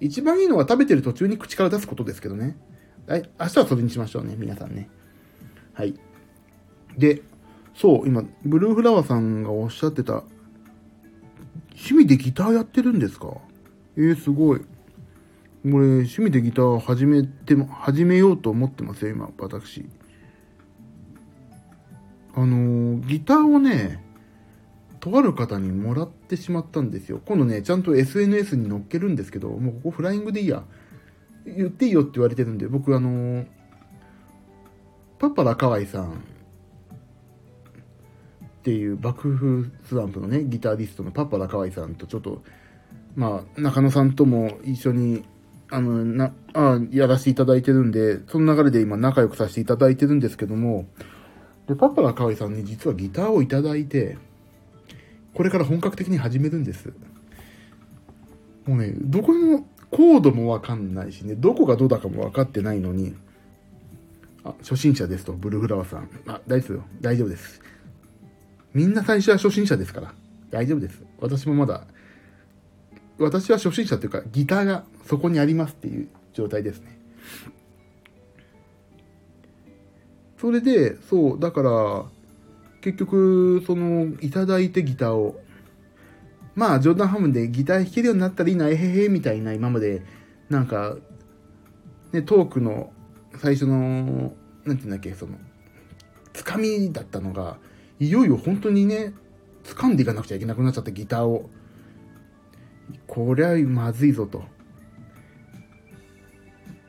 [0.00, 2.56] 一番いいのは食べてる途中に口から出すことですけどね。
[3.06, 4.88] はい、明日はそれにしましょうね、皆さんね。
[5.72, 5.94] はい。
[6.96, 7.22] で、
[7.74, 10.24] そう、今、ブルーフラワーさんがおっしゃってた、
[11.70, 13.28] 趣味でギターやってるんですか？
[13.96, 14.60] えー、すごい。
[15.64, 19.84] 俺、趣味でギター始めても、始めようと思ってますよ、今、私。
[22.34, 24.04] あのー、ギターをね、
[25.00, 27.20] とある方にもらってしまったんですよ。
[27.24, 30.64] 今度ね、ちゃんと SNS に載っけるんですけど、もうここフライングでいいや。
[31.56, 33.46] 言っていいよって言われてるんで、僕あのー、
[35.18, 36.14] パパラカワイさんっ
[38.62, 42.42] ていう爆風スランプのね、ギタリストのパパラカワイさんとちょっと、
[43.16, 45.24] まあ、中野さんとも一緒に、
[45.70, 50.86] あの、な、あやらせていただいてるんで、その流れで今仲良くさせていただいてるんですけども、
[51.66, 54.18] で、パパラカワイさんに実はギターをいただいて、
[55.38, 56.92] これから本格的に始めるんです。
[58.66, 63.14] もうね、どこもコードもわかんないしね、どこがどうだかも分かってないのに、
[64.42, 66.10] あ、初心者ですと、ブルフラワーさん。
[66.26, 66.84] あ、大丈夫よ。
[67.00, 67.62] 大丈夫です。
[68.74, 70.12] みんな最初は初心者ですから。
[70.50, 71.00] 大丈夫です。
[71.20, 71.86] 私もまだ、
[73.20, 76.98] 私は初心者というか、ギターがそこにありますっていう状態ですね。
[80.40, 82.06] それで、そう、だから、
[82.88, 85.38] 結局、その、いただいてギターを、
[86.54, 90.02] まあ、ジョーダンハムでギター弾けるようになったらいいな、えへへ、みたいな、今まで、
[90.48, 90.96] なんか、
[92.12, 92.90] ね、トークの
[93.36, 94.32] 最初の、
[94.64, 95.34] なんていうんだっけ、その、
[96.32, 97.58] つかみだったのが、
[98.00, 99.12] いよいよ本当にね、
[99.64, 101.50] 掴んでいかなくちゃいけなくなっちゃったギターを。
[103.06, 104.42] こりゃまずいぞと。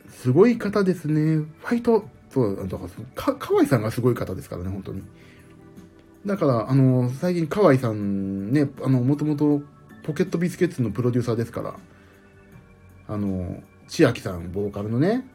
[0.07, 1.45] すごい方ですね。
[1.59, 5.03] ファイト、そう、だからか、河合さんがすごい方ですからね、本当に。
[6.25, 9.61] だから、あの、最近河合さんね、あの、もともと
[10.03, 11.75] ポケットビスケッツのプロデューサーですから、
[13.07, 15.25] あの、千秋さん、ボーカルのね、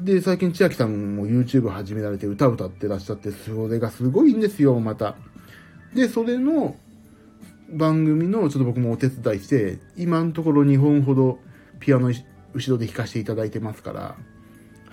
[0.00, 5.16] で、最近千秋さんも YouTube 始められて歌歌ってらっしゃって、それがすごいんですよ、また。
[5.94, 6.76] で、それの
[7.70, 11.38] 番組のちょっと僕もお手伝いして、今のところ2本ほど
[11.78, 12.12] ピアノ
[12.54, 14.16] 後ろで弾かせていただいてますから、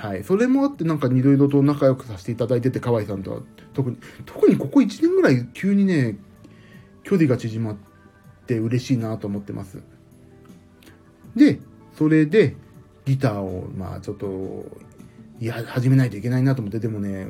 [0.01, 0.23] はい。
[0.23, 3.41] それもあってなんかいろいろと仲良くさせていただいてて、河合さんとは。
[3.71, 6.17] 特に、特にここ1年ぐらい急にね、
[7.03, 7.77] 距離が縮まっ
[8.47, 9.83] て嬉しいなと思ってます。
[11.35, 11.59] で、
[11.95, 12.55] それで、
[13.05, 14.65] ギターを、まあちょっと、
[15.39, 17.27] いや、始めないといけないなと思って、でもね、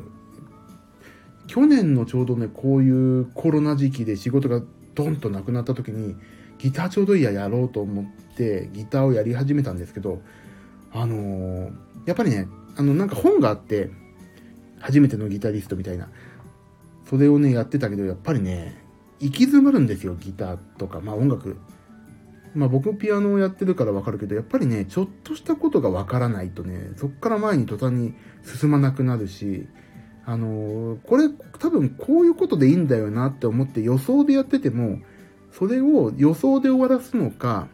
[1.48, 4.62] 去年のちょうどね、こういうコロナ時期で仕事が
[4.96, 6.16] ドンとなくなった時に、
[6.58, 8.06] ギターちょうどいいややろうと思っ
[8.38, 10.22] て、ギターをやり始めたんですけど、
[10.94, 11.72] あのー、
[12.06, 12.48] やっぱりね、
[12.82, 13.92] あの、なんか本があって、
[14.80, 16.10] 初めてのギタリストみたいな。
[17.08, 18.76] それをね、やってたけど、やっぱりね、
[19.20, 21.58] 行き詰まるんですよ、ギターとか、まあ音楽。
[22.56, 29.68] まあ僕ピアノをやってるからわかるけど、やっぱりね、ちょっとしたことがわからないとね、そっから前に途端に進まなくなるし、
[30.26, 34.98] あのー、これ多分こういうことでいいんだよなって思って予想でやってても、
[35.52, 37.68] それを予想で終わらすのか、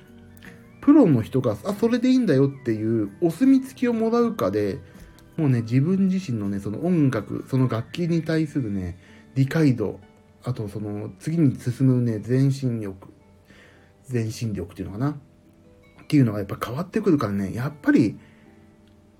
[0.82, 4.80] プロの人が、あ、それでいいんだよっていうお墨付きをもらうかで、
[5.38, 8.97] もうね、自分自身のね、その音楽、その楽器に対するね、
[9.36, 10.00] 理解度、
[10.43, 13.13] あとその次に進むね、全身力、
[14.04, 15.12] 全身力っていうのかな？
[15.12, 18.17] っていうのがやっぱ変わってくるからね、やっぱり、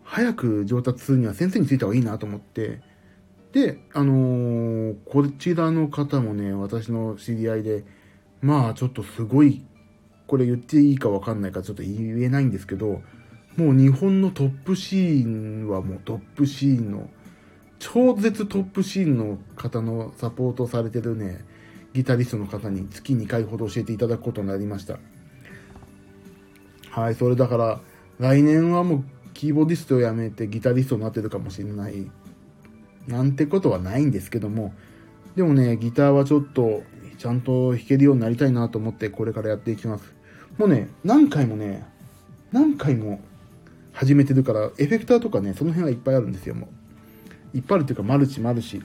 [0.04, 2.82] 早く上達するには先生についた方がいいなと思って、
[3.52, 7.84] で、あのー、こちらの方もね、私の知り合いで、
[8.42, 9.66] まあちょっとすごい、
[10.28, 13.02] これ言っていいかわかんないかちょっと言えないんですけど、
[13.58, 17.10] もう日本のトップシーンはもうトップシーンの、
[17.80, 21.44] 超絶トップシーンの方のサポートされてるね、
[21.94, 25.00] ギタリストの方に月2回ほど教えていただくことになりました。
[26.92, 27.82] はい、それだから、
[28.20, 32.12] 来年はもうキーボーディストを辞めてギタリストになってるかもしれない。
[33.08, 34.74] なんてことはないんですけども、
[35.36, 36.84] でもね、ギターはちょっと、
[37.18, 40.14] ちゃんと弾けるようになりたいなと思って、これからやっていきます。
[40.60, 41.84] もうね、何回もね、
[42.52, 43.20] 何回も
[43.98, 46.70] 始めてるから、エフェクターとかね、その辺はいっぱいあるんですよ、も
[47.54, 47.58] う。
[47.58, 48.84] いっぱいあるっていうか、マルチマルチ。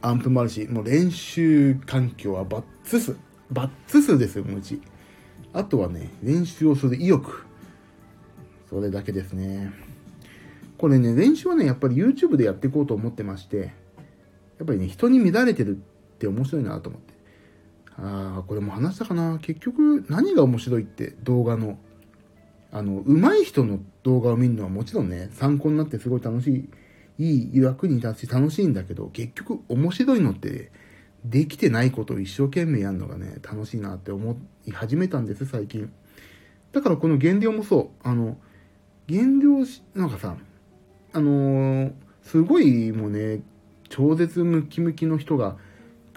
[0.00, 3.16] アンプもあるし、もう練習環境はバッツ数。
[3.50, 4.80] バッツ数ですよ、もうち。
[5.52, 7.44] あとはね、練習をする意欲。
[8.70, 9.70] それだけですね。
[10.78, 13.74] これね、練習はね、やっぱり YouTube でやっていこうと思ってまして、
[14.58, 17.14] やっぱりね、人に乱れてるって面白いなと思って。
[17.98, 19.38] ああ、これも話したかな。
[19.42, 21.78] 結局、何が面白いって動画の。
[22.74, 26.68] あの、上手い人の動画を見るのはもちろんね、参考になってすごい楽しい
[27.18, 30.72] いい役に立つし楽しいんだけど、結局面白いのって、
[31.24, 35.90] できてないことを一生懸命やるのがね、楽しいなって思い始めたんです、最近。
[36.72, 38.08] だからこの減量もそう。
[38.08, 38.36] あの、
[39.06, 40.36] 減量し、なんかさ、
[41.12, 43.40] あのー、すごいもうね、
[43.88, 45.56] 超絶ムキムキの人が、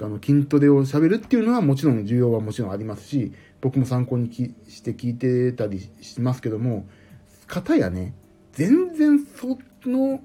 [0.02, 6.86] あの、筋トレを喋るっていうのはもちろん重要はもちろんありますし、僕も参考にきして聞いてたりしますけども、
[7.48, 8.14] 方やね、
[8.54, 10.22] 全然その、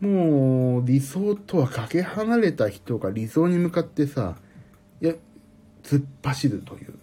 [0.00, 4.36] もう理想とはかけ離れた人が理想に向かってさ、
[5.00, 5.14] いや、
[5.82, 6.94] 突っ走るという。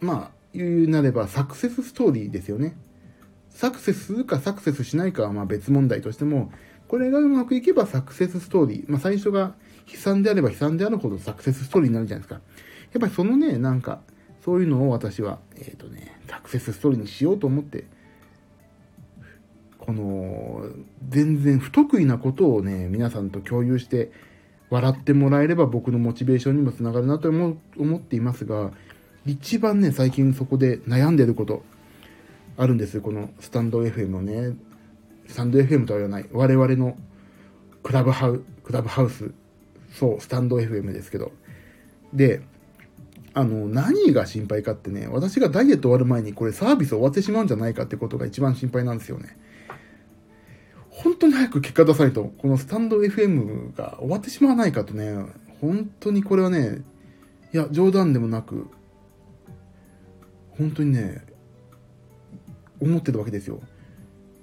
[0.00, 2.76] まあ、言うなればサクセスストーリーですよね。
[3.50, 6.52] サクセスするかサクセスしないかはまあ別問題としても、
[6.88, 8.84] これがうまくいけばサクセスストーリー。
[8.88, 9.54] まあ最初が
[9.92, 12.40] 悲惨であれば悲惨であるほどサクセスストーリーになるじゃないですか。
[12.94, 14.00] やっぱりそのね、なんか、
[14.42, 17.84] そういうのを私は、えっ、ー、とね、サクセスストーリーにしようと思って
[19.84, 20.66] この、
[21.10, 24.10] 全然不得意なことをね、皆さんと共有して、
[24.70, 28.72] 笑ってもらえれば僕のモチベーションにもつながるなと思思っていますが、
[29.26, 31.62] 一番ね、最近そこで悩んでること、
[32.56, 33.02] あるんですよ。
[33.02, 34.56] このスタンド FM をね、
[35.26, 36.96] スタンド FM とは言わない、我々の
[37.82, 39.32] クラブハウ、クラブハウス、
[39.92, 41.32] そう、スタンド FM ですけど。
[42.14, 42.40] で、
[43.34, 49.36] あの、何が心配かってね、私がダイエット終わる前にこれサービス終わってしまうんじゃないかってことが一番心配なんですよね。
[50.88, 55.16] 本当に早く結果出さないと、このスタンド FM が終わってしまわないかとね、
[55.60, 56.82] 本当にこれはね、
[57.52, 58.68] いや、冗談でもなく、
[60.50, 61.22] 本当にね、
[62.80, 63.60] 思ってるわけですよ。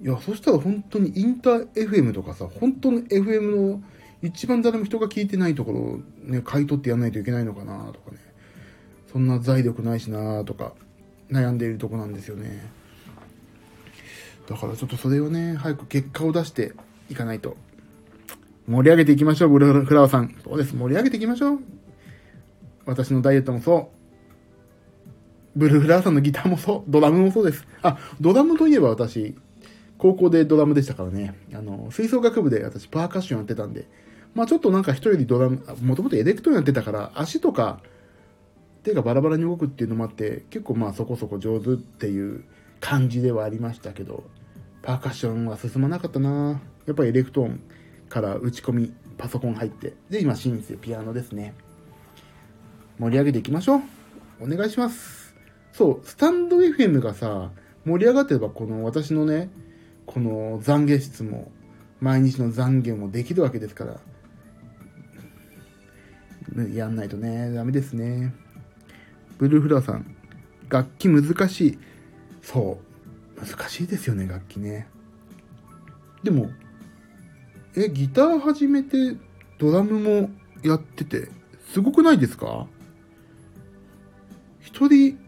[0.02, 3.82] いや、そしたら本当にインター FM とかさ、本当の FM の
[4.20, 8.18] 一番誰も人が聞いてないところをね、買い取ってやんないといけないのかなとかね。
[9.12, 10.72] そんな財力ないしなとか、
[11.30, 12.66] 悩んでいるとこなんですよね。
[14.48, 16.72] だからちょっとそれをね、早く結果を出して
[17.10, 17.56] いかないと。
[18.66, 20.34] 盛り上げていきましょう、ブルーフラワーさん。
[20.42, 21.58] そうです、盛り上げていきましょう。
[22.86, 25.58] 私のダイエットもそう。
[25.58, 26.90] ブルーフラワーさんのギターもそう。
[26.90, 27.66] ドラムもそうです。
[27.82, 29.34] あ、ドラムといえば私、
[29.98, 31.34] 高校でドラムでしたからね。
[31.54, 33.86] あの、吹奏楽部で私パーカッションやってたんで、
[34.34, 37.80] まあちょっとなんか一人でドラム、もともとエレクトーンやってたから、足とか
[38.82, 42.44] 手がバラバラに動くっていうのもあって、結構まあそこそこ上手っていう
[42.80, 44.24] 感じではありましたけど、
[44.82, 47.60] パーカッションは進まなかったなやっぱりエレクトーン
[48.08, 51.54] から打ち込み、パソコン入って、で、今シンセ、ピアノですね。
[52.98, 53.80] 盛り上げていきましょう。
[54.40, 55.34] お願いします。
[55.72, 57.52] そう、スタンド FM がさ、
[57.84, 59.50] 盛り上がってれば、この私のね、
[60.06, 61.50] この懺悔室も、
[62.00, 64.00] 毎日の懺悔もできるわけですから、
[66.74, 68.34] やんないとね、ダメですね。
[69.38, 70.16] ブルーフラーさん、
[70.68, 71.78] 楽器難しい。
[72.42, 72.78] そ
[73.36, 73.40] う。
[73.44, 74.86] 難しいですよね、楽器ね。
[76.22, 76.50] でも、
[77.76, 79.16] え、ギター始めて、
[79.58, 80.30] ドラムも
[80.62, 81.28] やってて、
[81.72, 82.66] すごくないですか？
[84.60, 85.18] 一人、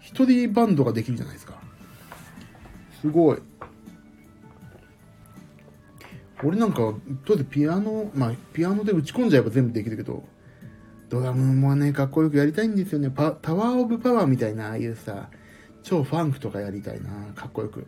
[0.00, 1.60] 一人バンドができるじゃないですか。
[3.00, 3.38] すごい。
[6.42, 10.24] 俺なんか、とりあえずピアノ、まあ、ピアノで打ち込んじゃえば全部できるけど、
[11.08, 13.10] ドラムもね、かっこよくやりたいんですよね。
[13.10, 15.30] パタワーオブパワーみたいな、ああいうさ、
[15.82, 17.32] 超ファンクとかやりたいな。
[17.34, 17.86] かっこよく。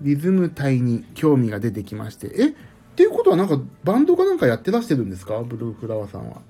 [0.00, 2.32] リズム体に興味が出てきまして。
[2.36, 2.48] え？
[2.48, 2.52] っ
[2.96, 5.40] ていうことはなんかバンドかなんかやってらしてるんですか？
[5.42, 6.42] ブルーフラワーさんは。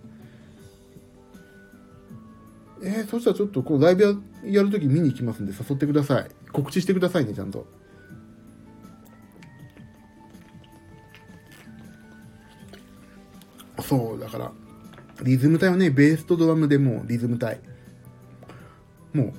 [2.83, 4.15] えー、そしたらちょっとこうライブや
[4.45, 6.29] やるとき見に行きますんで誘ってください。
[6.53, 7.67] 告知してくださいね、ちゃんと。
[13.83, 14.53] そう、だから、
[15.23, 17.61] リズム体はね、ベースとドラムでもうリズム体。
[19.13, 19.33] もう、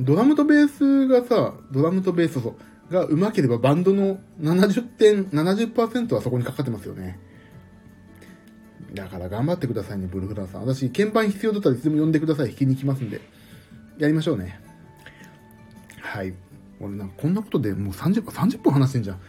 [0.00, 7.18] ドラムとベースがさ、ドラムとベースそうが上手ければバンドの70点、70%はそこにかかってますよね。
[8.94, 10.66] だから頑張ってくださいね、ブルフランさん。
[10.66, 12.48] 私、鍵盤必要だったらいつでも呼んでください。
[12.48, 13.20] 弾きに行きますんで。
[13.98, 14.60] やりましょうね。
[16.00, 16.32] はい。
[16.80, 19.20] 俺なこんなことでもう30分、30分話してんじゃん。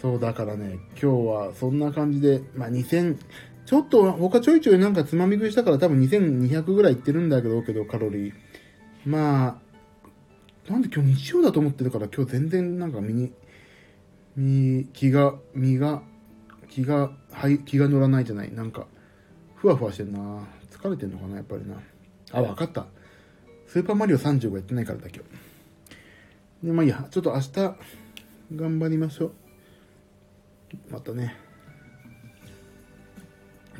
[0.00, 3.16] そうだからね、今日はそんな感じで、まあ2000、
[3.68, 8.34] ちょっと他ちょいちょいなんかつまみ食いしたから多分2200ぐらいいってるんだけど、けどカロリー。
[9.04, 9.60] ま
[10.66, 13.30] あ、なんで今日日曜だと思ってるから今日全然なんか身に、
[14.36, 16.00] 身、気が、身が、
[16.70, 18.54] 気が、はい、気が乗らないじゃない。
[18.54, 18.86] なんか、
[19.56, 20.46] ふわふわしてんな。
[20.70, 21.78] 疲れてんのかな、やっぱりな。
[22.32, 22.86] あ、わかった。
[23.66, 25.22] スーパーマリオ35やってないからだ、今
[26.62, 26.66] 日。
[26.68, 27.50] で、まあいいや、ちょっと明日、
[28.56, 29.32] 頑張りましょう。
[30.90, 31.47] またね。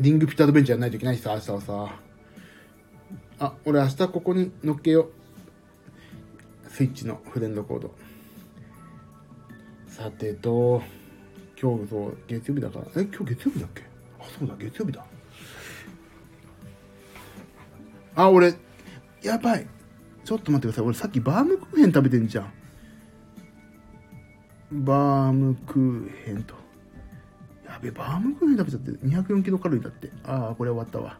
[0.00, 1.94] リングピットアドベンチャーやらないといけないしさ、明日はさ。
[3.40, 5.11] あ、俺明日ここに乗っけよ。
[6.68, 7.94] スイッチのフレンドコード。
[9.88, 10.82] さてと、
[11.61, 12.86] 今日そう、月曜日だから。
[13.03, 13.82] え、今日月曜日だっけ？
[14.20, 15.05] あ、そうだ、月曜日だ。
[18.14, 18.55] あ、俺、
[19.22, 19.66] やばい。
[20.24, 20.84] ちょっと待ってください。
[20.84, 22.53] 俺さっきバームクーヘン食べてんじゃん。
[24.84, 26.57] バームクーヘンと。
[27.79, 30.11] やべ、バームクーヘン食べちゃって204キロカロリーだって。
[30.24, 31.18] ああ、これ終わったわ。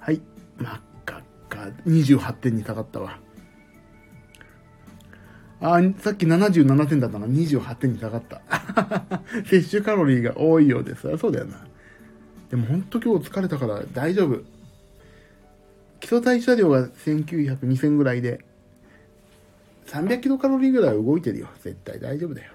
[0.00, 0.20] はい。
[0.58, 1.68] 真っ赤っか。
[1.86, 3.18] 28点に下がったわ。
[5.60, 7.26] ああ、さっき77点だったな。
[7.26, 8.42] 28点に下がった。
[9.46, 11.16] 摂取カロリーが多いようです。
[11.18, 11.66] そうだよな。
[12.50, 14.42] でもほんと今日疲れたから大丈夫。
[16.00, 18.44] 基礎代謝量が1900、2000ぐらいで、
[19.86, 21.48] 300キロカロリーぐらい動いてるよ。
[21.60, 22.52] 絶対大丈夫だよ。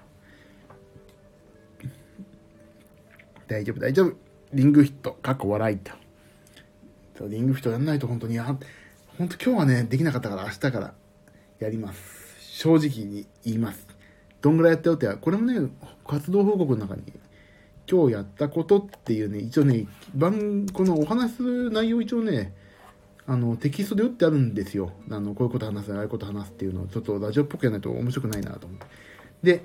[3.46, 4.16] 大丈夫、大丈夫。
[4.52, 5.92] リングヒット、過去笑いと。
[7.18, 8.58] そう、リングフィットやんないと本当に、本
[9.18, 10.94] 当今日はね、できなかったから明日から
[11.58, 12.00] やります。
[12.40, 13.86] 正直に言います。
[14.40, 15.68] どんぐらいやったよって、これもね、
[16.06, 17.02] 活動報告の中に、
[17.90, 22.54] 今日やったことっていうね、一応ね、番、このお話する内容一応ね、
[23.26, 24.92] あの、テキストで打ってあるんですよ。
[25.10, 28.86] あの、こういうこと話す、ああいうこと話すっていうのを、ちょっとラジオっぽくやらないと面白くないなと思って。
[29.42, 29.64] で、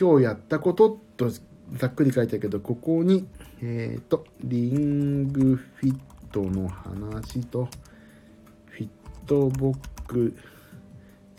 [0.00, 1.30] 今日やったことと
[1.74, 3.26] ざっくり書いてあるけど、ここに、
[3.60, 5.98] えっ、ー、と、リングフィッ
[6.32, 7.68] トの話と、
[8.66, 8.88] フィッ
[9.26, 10.36] トボック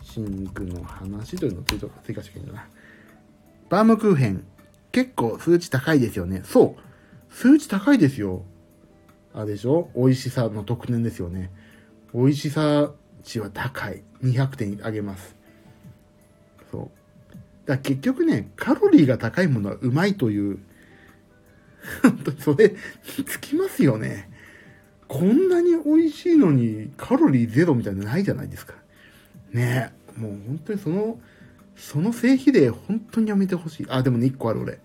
[0.02, 2.68] シングの話というのを追加していいんだな。
[3.68, 4.44] バームクーヘン、
[4.92, 6.42] 結構数値高いですよね。
[6.44, 7.34] そう。
[7.34, 8.44] 数値高いですよ。
[9.32, 9.90] あれでしょ？
[9.94, 11.52] 美味しさの特典ですよね。
[12.12, 14.02] 美味しさ値は高い。
[14.22, 15.36] 200点あげます。
[17.70, 20.58] だ結局ね、カロリーが高いものはうまいという、
[22.02, 22.74] 本当にそれ、
[23.26, 24.30] つきますよね。
[25.08, 28.74] こんなに美味しいのにカロリーゼロみたいなのないじゃないですか。
[29.52, 31.18] ねえもう本当にその、
[31.74, 33.86] その性比例本当にやめてほしい。
[33.88, 34.78] あ、でもね、1個ある俺。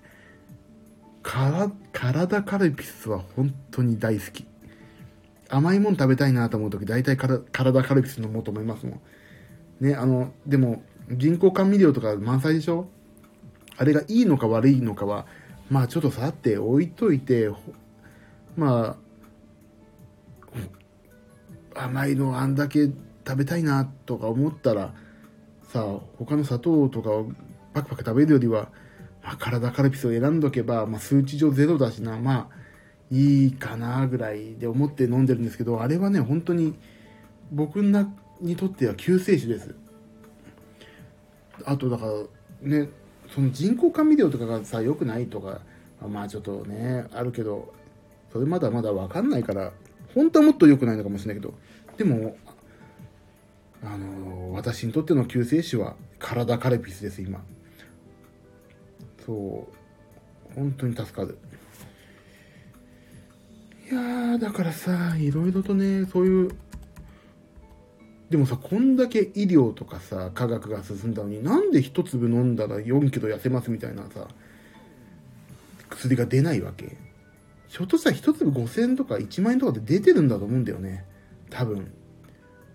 [1.21, 4.45] から体カルピスは本当に大好き。
[5.49, 9.01] 甘いもの食べたいなと思うとき、大体体カルピス飲もうと思いますも
[9.81, 9.86] ん。
[9.88, 12.87] ね、あの、でも、人工甘味料とか満載でしょ？
[13.77, 15.25] あれがいいのか悪いのかは、
[15.69, 17.49] まあちょっとさって置いといて、
[18.55, 18.97] ま
[21.75, 22.85] あ、甘いのあんだけ
[23.27, 24.93] 食べたいなとか思ったら、
[25.67, 27.31] さあ、他の砂糖とかを
[27.73, 28.69] パクパク食べるよりは、
[29.21, 32.55] まあ、体カルピスを選んどけば、まあ、数値上ゼロだしな、まあ、
[33.11, 36.75] いいかなぐらいで思って飲んでるんですけど、あれはね、本当に
[37.51, 39.75] 僕にとっては救世主です。
[41.66, 42.11] あと、だから、
[42.61, 42.89] ね、
[43.34, 45.61] その人工甘味料とかがさ、良くないとか、
[46.07, 47.74] まあちょっとね、あるけど、
[48.32, 49.72] それまだまだわかんないから、
[50.13, 51.53] 本当はもっと良くないのかもしれないけど、
[51.97, 52.38] でも、
[53.84, 57.43] あの、私にとっての救世主は体カルピスです、今。
[59.26, 59.68] そ
[60.53, 61.38] う本当に助かる
[63.91, 66.51] いやーだからさいろいろとねそういう
[68.30, 74.28] でもさこんだけ医療とかさ科学が進んだのになんで一粒飲んだら4キロ痩せますみたいなさ
[75.89, 76.97] 薬が出ないわけ？
[77.67, 81.05] ひょっとしたら一粒5000円とか1万円とかで出てるんだと思うんだよね。
[81.49, 81.91] 多分。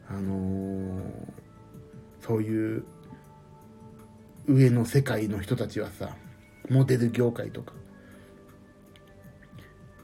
[0.09, 1.03] あのー、
[2.21, 2.85] そういう
[4.47, 6.17] 上の世界の人たちはさ
[6.69, 7.73] モデル業界とか。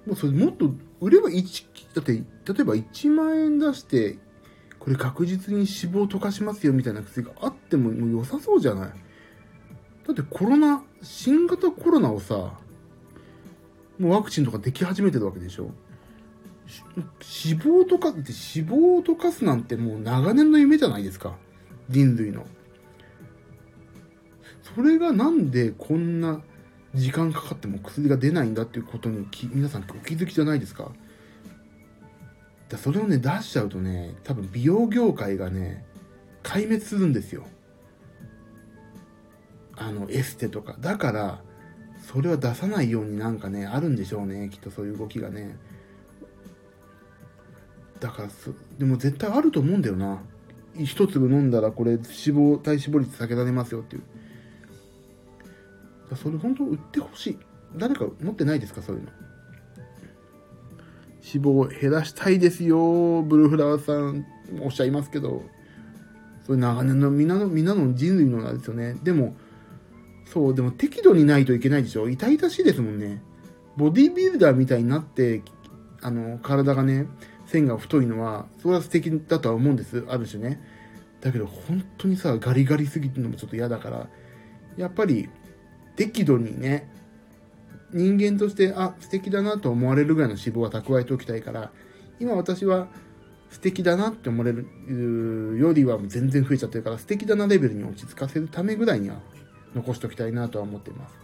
[0.06, 2.22] もうそれもっと売れば1、だって例
[2.60, 4.18] えば1万円出して、
[4.86, 8.88] これ確実に脂肪を溶かしますよみたいな薬があってもも良さそうじゃない？
[10.06, 12.52] だってコロナ、新型コロナをさ、
[13.98, 15.72] もうワクチンとかでき始めてるわけでしょ？
[16.94, 21.34] 脂肪とかって脂肪を溶かすなんてもう長年の夢じゃないですか？
[21.88, 22.46] 人類の。
[24.76, 26.42] それがなんでこんな
[26.94, 30.92] 時間かかっても薬が出ないんだっていうことに皆さんお気づきじゃないですか？
[32.68, 35.84] だそれをね出しちゃうとね多分美容業界がね
[36.42, 37.44] 壊滅するんですよ。
[39.76, 40.76] あのエステとか。
[40.80, 41.42] だから
[42.00, 45.56] それは出さないようになんかねあるんでしょうねきっとそういう動きがね。
[48.00, 48.28] だから
[48.78, 50.22] でも絶対あると思うんだよな。
[50.78, 54.02] 一粒飲んだらこれ脂肪体脂肪率下げられますよっていう。
[56.14, 57.38] それ本当売ってほしい。
[57.76, 59.08] 誰か持ってないですかそういうの。
[61.34, 63.22] 脂肪を減らしたいですよ。
[63.22, 64.24] ブルーフラワーさん
[64.62, 65.42] おっしゃいますけど。
[66.46, 68.94] それ長年の皆の、皆の人類のなんですよね。
[69.02, 69.34] でも、
[70.26, 72.08] そう、でも適度にないといけないでしょ。
[72.08, 73.20] 痛々しいですもんね。
[73.76, 75.42] ボディビルダーみたいになって、
[76.00, 77.08] あの、体がね、
[77.46, 80.04] 線が太いのは、それは素敵だとは思うんです。
[80.08, 80.60] ある種ね。
[81.20, 84.08] だけど、本当にさ、ガリガリすぎるのもちょっと嫌だから、
[84.76, 85.28] やっぱり、
[85.96, 86.88] 適度にね、
[87.92, 91.70] 人間として、あ、素敵だなと思われるぐらいの脂肪は蓄えておきたいから、
[92.18, 92.88] 今私は
[93.50, 99.20] 素敵だなって思われるよりは全然増えちゃってるから、素敵だなレベルに落ち着かせるためぐらいには
[99.74, 101.14] 残しておきたいなとは思っています。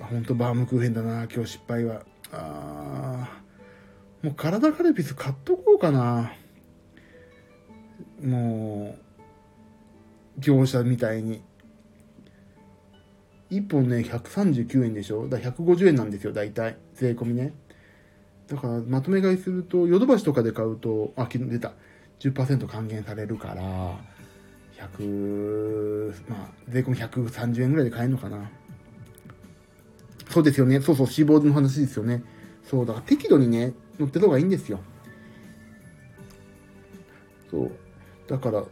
[0.00, 2.02] ほんとバームクーヘンだな、今日失敗は。
[2.32, 3.42] あ、
[4.22, 6.32] もう体カルピス買っとこうかな。
[8.22, 8.96] も
[10.38, 11.42] う、業者みたいに。
[13.50, 15.28] 1本ね、139円でしょ？
[15.28, 16.76] だから150円なんですよ、大体。
[16.94, 17.54] 税込みね。
[18.48, 21.72] だから、まとめ買いすると、ヨドバシとかで買うと、あ、昨日出た。
[22.20, 23.62] 10%還元されるから、
[24.96, 28.50] 100、まあ、税込み130円ぐらいで買えるのかな。
[30.30, 30.80] そうですよね。
[30.80, 32.22] そうそう、脂肪の話ですよね。
[32.64, 34.80] そう、だから適度にね、乗ってた方がいいんですよ。
[37.50, 37.70] そう。
[38.26, 38.64] だから、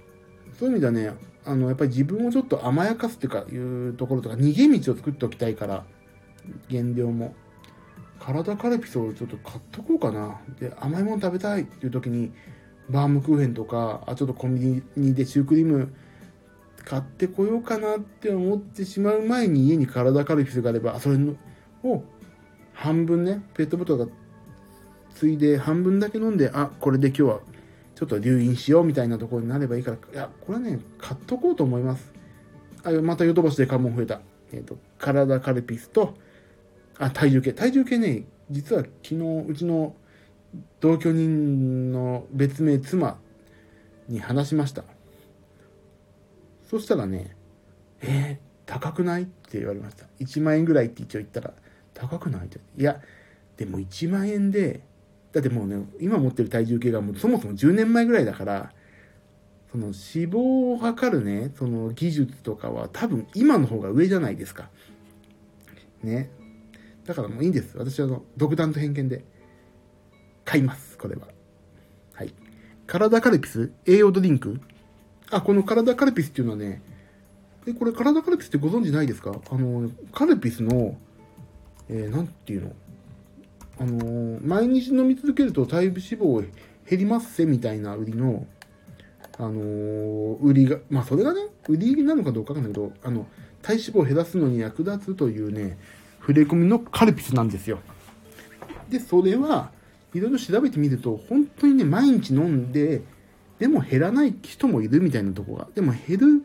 [0.58, 1.14] そういう意味ではね、
[1.44, 5.84] あの、やっぱり自分をちょっと甘やかすっていうか、いうところとか、逃げ道を作っておきたいから、
[6.70, 7.34] 原料も。
[8.20, 10.40] 体カルピスをちょっと買っとこうかな。
[10.60, 12.32] で、甘いもの食べたいっていう時に、
[12.88, 15.92] バームクーヘンとか、あ、ちょっとコンビニでシュークリーム
[16.84, 21.18] 買ってこようかなって思ってしまう前に家に体カルピスがあれば、それ
[21.82, 22.04] を
[22.72, 24.12] 半分ね、ペットボトルが
[25.14, 27.40] ついで半分だけ飲んで、あ、これで今日は
[28.02, 32.12] ちょっと留飲しようみたいなところになればいいから、いや、これはね、買っとこうと思います。
[32.82, 34.20] あ、またヨドバシで買うもん増えた。
[34.52, 36.14] えっ、ー、と、体カルピスと、
[36.98, 37.52] あ、体重計。
[37.52, 39.14] 体重計ね、実は昨日、
[39.46, 39.94] うちの
[40.80, 43.20] 同居人の別名妻
[44.08, 44.82] に話しました。
[46.68, 47.36] そしたらね、
[48.00, 49.22] えー、高くない？
[49.22, 50.06] って言われました。
[50.18, 51.54] 1万円ぐらいって一応言ったら、
[51.94, 52.46] 高くない？
[52.46, 52.58] って。
[52.76, 53.00] いや、
[53.56, 54.80] でも1万円で、
[55.32, 58.72] だってもうね、今持ってる体重計がもうそもそも10年前ぐらいだから、
[59.70, 59.94] その脂
[60.30, 64.68] 肪を測るね、その技術とかは多分今の方が上じゃないですか。
[66.02, 66.30] ね。
[67.06, 67.78] だからもういいんです。
[67.78, 69.24] 私はあの独断と偏見で
[70.44, 71.28] 買います、これは。
[72.12, 72.34] はい。
[72.86, 73.72] 体カルピス？
[73.86, 74.60] 栄養ドリンク？
[75.30, 76.82] あ、この体カルピスっていうのはね、
[77.66, 79.34] え、これ体カルピスってご存知ないですか？
[79.50, 80.98] あの、カルピスの、
[81.88, 82.72] えー、なんていうの？
[83.82, 86.48] あのー、毎日飲み続けると体脂肪
[86.88, 88.46] 減りますせみたいな売りの、
[89.38, 93.26] あのー、売りが、まあそれがね、売りなのかどうかわかんないけど、あの、
[93.60, 95.78] 体脂肪を減らすのに役立つというね、
[96.20, 97.80] 触れ込みのカルピスなんですよ。
[98.88, 99.72] で、それは、
[100.14, 103.02] いろいろ調べてみると、本当にね、毎日飲んで、
[103.58, 105.66] でも減らない人もいるみたいなとこが。
[105.74, 106.44] でも減る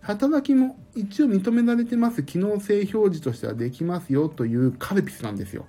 [0.00, 2.22] 働きも一応認められてます。
[2.22, 5.66] 機能性表示としてはできますよというカルピスなんですよ。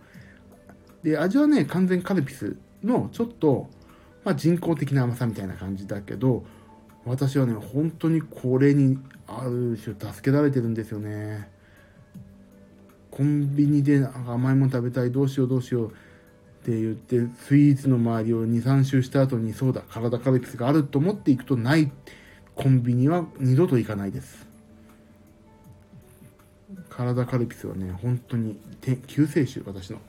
[1.03, 3.69] で、味はね、完全カルピスのちょっと、
[4.23, 6.43] まあ、人工的な甘さみたいな感じだけど、
[7.05, 11.49] 私はね、本当にこれにある種助けられてるんですよね。
[13.11, 15.91] コンビニで甘いもの食べたい、どうしようどうしようっ
[16.63, 21.91] て言って、スイーツの周りを2、3周した後に、そうだ、体カルピスがあると思っていくとない、
[22.55, 24.47] コンビニは二度と行かないです。
[26.89, 28.59] 体カルピスはね、本当に
[29.07, 29.99] 救世主、私の。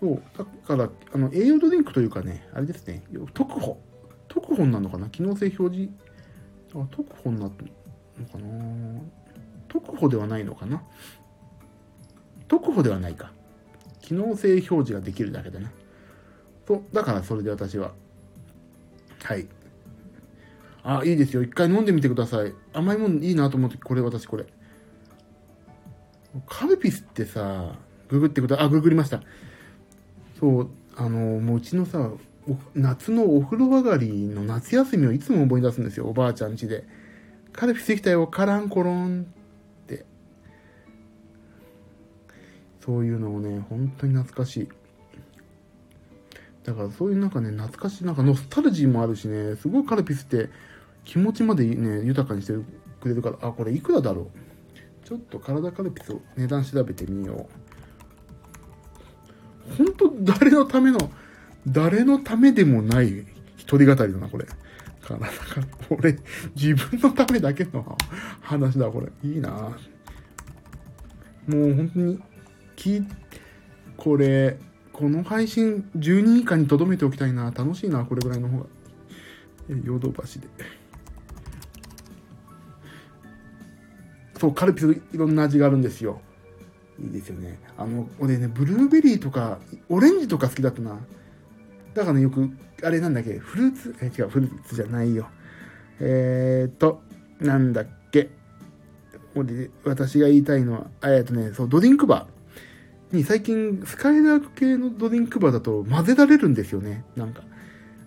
[0.00, 3.02] そう、だから、あの、栄養ドリンクというかね、あれですね、
[3.34, 3.78] 特保。
[4.28, 5.08] 特保なのかな？
[5.10, 5.92] 機能性表示？
[6.74, 7.72] あ、特保になってる
[8.20, 9.02] のかな？
[9.68, 10.82] 特保ではないのかな？
[12.48, 13.32] 特保ではないか。
[14.00, 15.70] 機能性表示ができるだけだね。
[16.66, 17.92] そう、だからそれで私は。
[19.22, 19.46] はい。
[20.82, 21.42] あ、いいですよ。
[21.42, 22.54] 一回飲んでみてください。
[22.72, 24.46] 甘いもんいいなと思って、これ私これ。
[26.46, 27.74] カルピスってさ、
[28.08, 29.22] ググってください、あ、ググりました。
[30.40, 32.10] そう、あの、もううちのさ、
[32.74, 36.84] 夏のお風呂上がりの夏休みをいつも思い出すんですよ、おばあちゃん家で。
[37.52, 39.26] カルピスできたよ、カランコロン
[39.82, 40.06] って。
[42.80, 44.68] そういうのをね、本当に懐かしい。
[46.64, 50.48] だからそういうなんかね、懐かしい、なんかノスタルジーもあるしね、すごいカルピスって
[51.04, 52.54] 気持ちまでね、豊かにして
[53.00, 54.30] くれるから、あ、これいくらだろ
[55.04, 55.06] う。
[55.06, 57.59] ちょっと体カルピスを値段調べてみよう。
[59.76, 60.98] 本当誰のための、
[61.66, 64.46] 誰のためでもない一人語りだな、これ。
[65.00, 66.18] かな、だから、俺、
[66.54, 67.96] 自分のためだけの
[68.40, 69.08] 話だ、これ。
[69.28, 69.76] いいな
[71.46, 72.20] もう本当に、
[72.76, 73.02] き、
[73.96, 74.58] これ、
[74.92, 77.50] この配信10人以下に留めておきたいな。
[77.50, 78.66] 楽しいな、これぐらいの方が。
[79.84, 80.48] ヨドバシで。
[84.38, 86.20] そう、カルピスいろんな味があるんですよ。
[87.00, 87.58] ですよね。
[87.78, 90.98] あの、俺ね、ブルーベリーとか、オレンジとか好きだったな。
[91.94, 92.50] だからね、よく、
[92.82, 95.28] あれなんだっけ、フルーツ、え、違う、フルーツじゃないよ。
[95.98, 97.02] えーと、
[97.40, 98.30] なんだっけ？
[99.34, 107.04] 俺、私が言いたいのは、えっとね、そう、ドリンクバーに最近、スカイラーク系のドリンクバーだと混ぜられるんですよね。
[107.16, 107.42] なんか、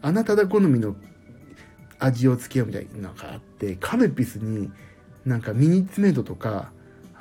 [0.02, 0.96] あなただ好みの
[2.00, 4.72] 味をつけようみたいなのがあって、カルピスに
[5.26, 6.72] なんかミニッツメイドとか、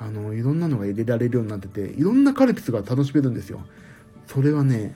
[0.05, 3.61] あの、いろんなのが入れられるようになってて、いろんなカルピスが楽しめるんですよ。
[4.27, 4.93] それはね、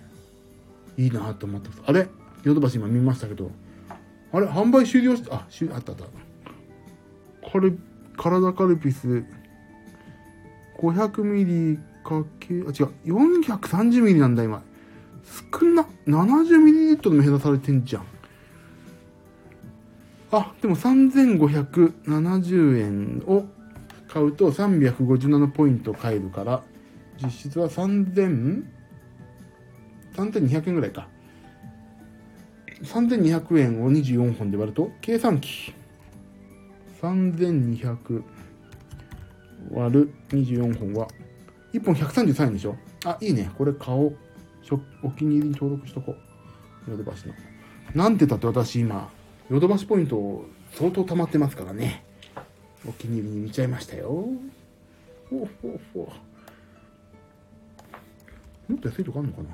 [0.97, 1.81] いいなと思ってます。
[1.85, 2.09] あれ？
[2.43, 3.49] ヨドバシ今見ましたけど、
[4.33, 4.47] あれ？
[4.47, 6.05] 販売終了した、あ、終あったあった。
[7.41, 7.71] これ、
[8.17, 9.23] 体カルピス、
[10.79, 12.65] 500ミリかけ、あ、違う、
[13.05, 14.61] 430ミリなんだ今。
[15.51, 18.03] 少な、70ミリリットルも減らされてんじゃん。
[20.31, 23.45] あ、でも3570円を
[24.07, 26.63] 買うと357ポイント買えるから、
[27.21, 28.63] 実質は3000、
[30.15, 31.07] 3200円ぐらいか。
[32.83, 35.73] 3200円を24本で割ると、計算機。
[37.01, 38.23] 3200
[39.71, 41.07] 割る24本は、
[41.73, 42.75] 1本133円でしょ？
[43.05, 43.51] あ、いいね。
[43.57, 44.17] これ買おう。
[45.01, 46.15] お気に入りに登録しとこ
[46.87, 46.91] う。
[46.91, 47.33] ヨドバシの。
[47.95, 49.09] なんてたって私今、
[49.49, 52.03] ヨドバシポイントを相当溜まってますからね。
[52.85, 54.09] お気に入りに見ちゃいましたよ。
[55.29, 56.13] ほうほうほ
[58.69, 58.71] う。
[58.71, 59.49] もっと安いとこあるのかな？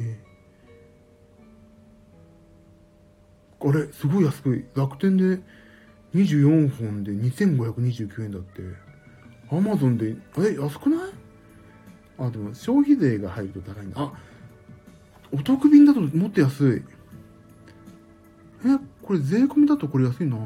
[0.00, 0.18] え？
[3.60, 4.64] あれ、すごい安い。
[4.74, 5.40] 楽天で
[6.14, 8.62] 24本で2529円だって。
[9.50, 11.10] アマゾンで、え、安くない？
[12.18, 14.00] あ、でも消費税が入ると高いんだ。
[14.00, 14.12] あ、
[15.32, 16.82] お得便だともっと安い。
[18.64, 20.36] え、これ税込みだとこれ安いな。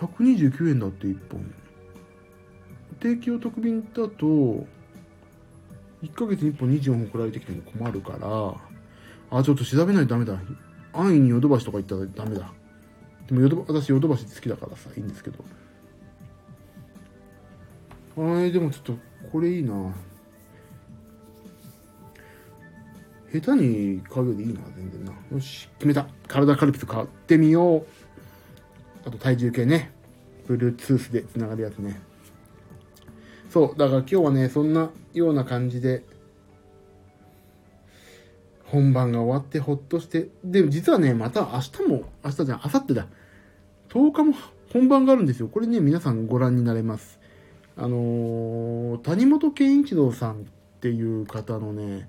[0.00, 1.54] 129円だって1本。
[2.98, 4.66] 定期お得便だと、
[6.02, 10.40] 1ヶ月に1本24本送られてきても困るから、あ、ちょっと調べないとダメだ。
[10.92, 12.52] 安易にヨドバシとか行ったらダメだ。
[13.28, 15.44] でもヨド私ヨドバシ好きだからさ、いいんですけど。
[18.16, 18.98] あれ、でもちょっと、
[19.30, 19.94] これいいな。
[23.40, 25.12] 下手に買うよりいいな、全然な。
[25.32, 26.06] よし、決めた。
[26.28, 27.86] 体カルピス買ってみよう。
[29.04, 29.90] あと体重計ね。
[30.46, 32.00] Bluetooth で繋がるやつね。
[33.50, 36.04] そう、だから今日はね、そんなような感じで、
[38.66, 43.08] 本番が終わってほっとして、でも実はね、また明日も、明日じゃん、明後日だ。
[43.88, 44.34] 10日も
[44.72, 45.48] 本番があるんですよ。
[45.48, 47.18] これね、皆さんご覧になれます。
[47.76, 50.44] あのー、谷本健一郎さんっ
[50.80, 52.08] ていう方のね、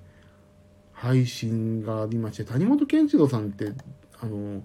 [0.96, 3.72] 配信がありまして、谷本健一郎さんって、
[4.18, 4.62] あの、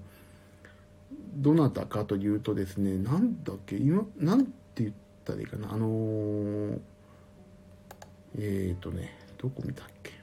[1.36, 4.94] どなたかというとですね、なんだっけ、今、なんて言っ
[5.26, 6.80] たらいいかな、あのー、
[8.38, 10.14] えっ、ー、とね、どこ見たっけ。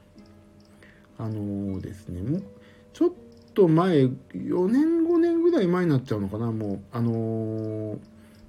[1.19, 2.43] あの、ですね、もう、
[2.91, 3.11] ちょっ
[3.53, 7.99] と前、4年、5年ぐらい前になっちゃうのかな、もう、あの、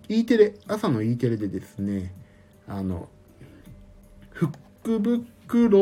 [0.08, 2.14] E テレ、朝の E テレでですね、
[2.66, 3.10] あの、
[4.30, 5.78] フックブックロ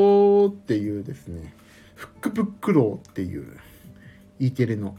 [0.47, 1.55] ーっていうですね、
[1.99, 3.59] フックブックローっていう
[4.39, 4.97] E テレの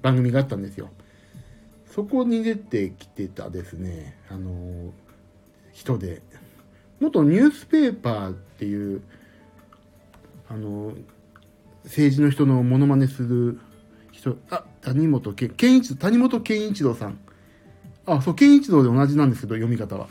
[0.00, 0.88] 番組があったんですよ。
[1.94, 4.94] そこに出てきてたですね、あの、
[5.74, 6.22] 人で、
[7.00, 9.02] 元ニュースペーパーっていう、
[10.48, 10.94] あの、
[11.84, 13.60] 政治の人のモノマネする
[14.10, 17.18] 人、あ、谷本健、健一、谷本健一郎さん。
[18.06, 20.08] あ、そう、健一郎で同じなんですけど、読み方は。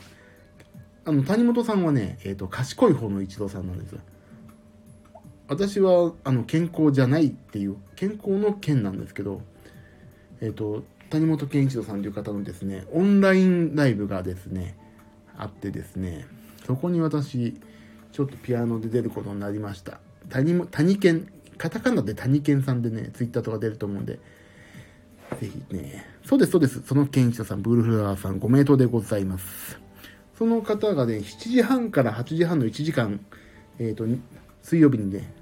[1.04, 4.00] あの、谷本さんはね、えっ、ー、と、賢い方の一郎さんなんですよ。
[5.48, 9.40] 私はあの健康じゃないっていう健康の健なんですけど、
[10.40, 14.76] えっ、ー、と谷本健一郎さんという方のですねオンラインライブがですね
[15.36, 16.26] あってですね
[16.66, 17.58] そこに私
[18.12, 20.00] ちょっとピアノで出ることになりました。
[20.28, 24.20] 谷谷健カタカナで谷健さんでねツイッターとか出ると思うんで
[25.40, 26.82] ぜひねそうですそうです。
[26.82, 29.80] その健一郎さんブルフラワーさんご名答でございます。
[30.36, 33.24] その方がね7時半から8時半の1時間
[33.78, 34.04] えっ、ー、と
[34.62, 35.37] 水曜日にね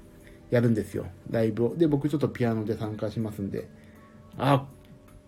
[0.49, 1.05] やるんですよ。
[1.29, 1.75] ライブを。
[1.75, 3.67] で、僕ちょっとピアノで参加しますんで。
[4.37, 4.65] あ、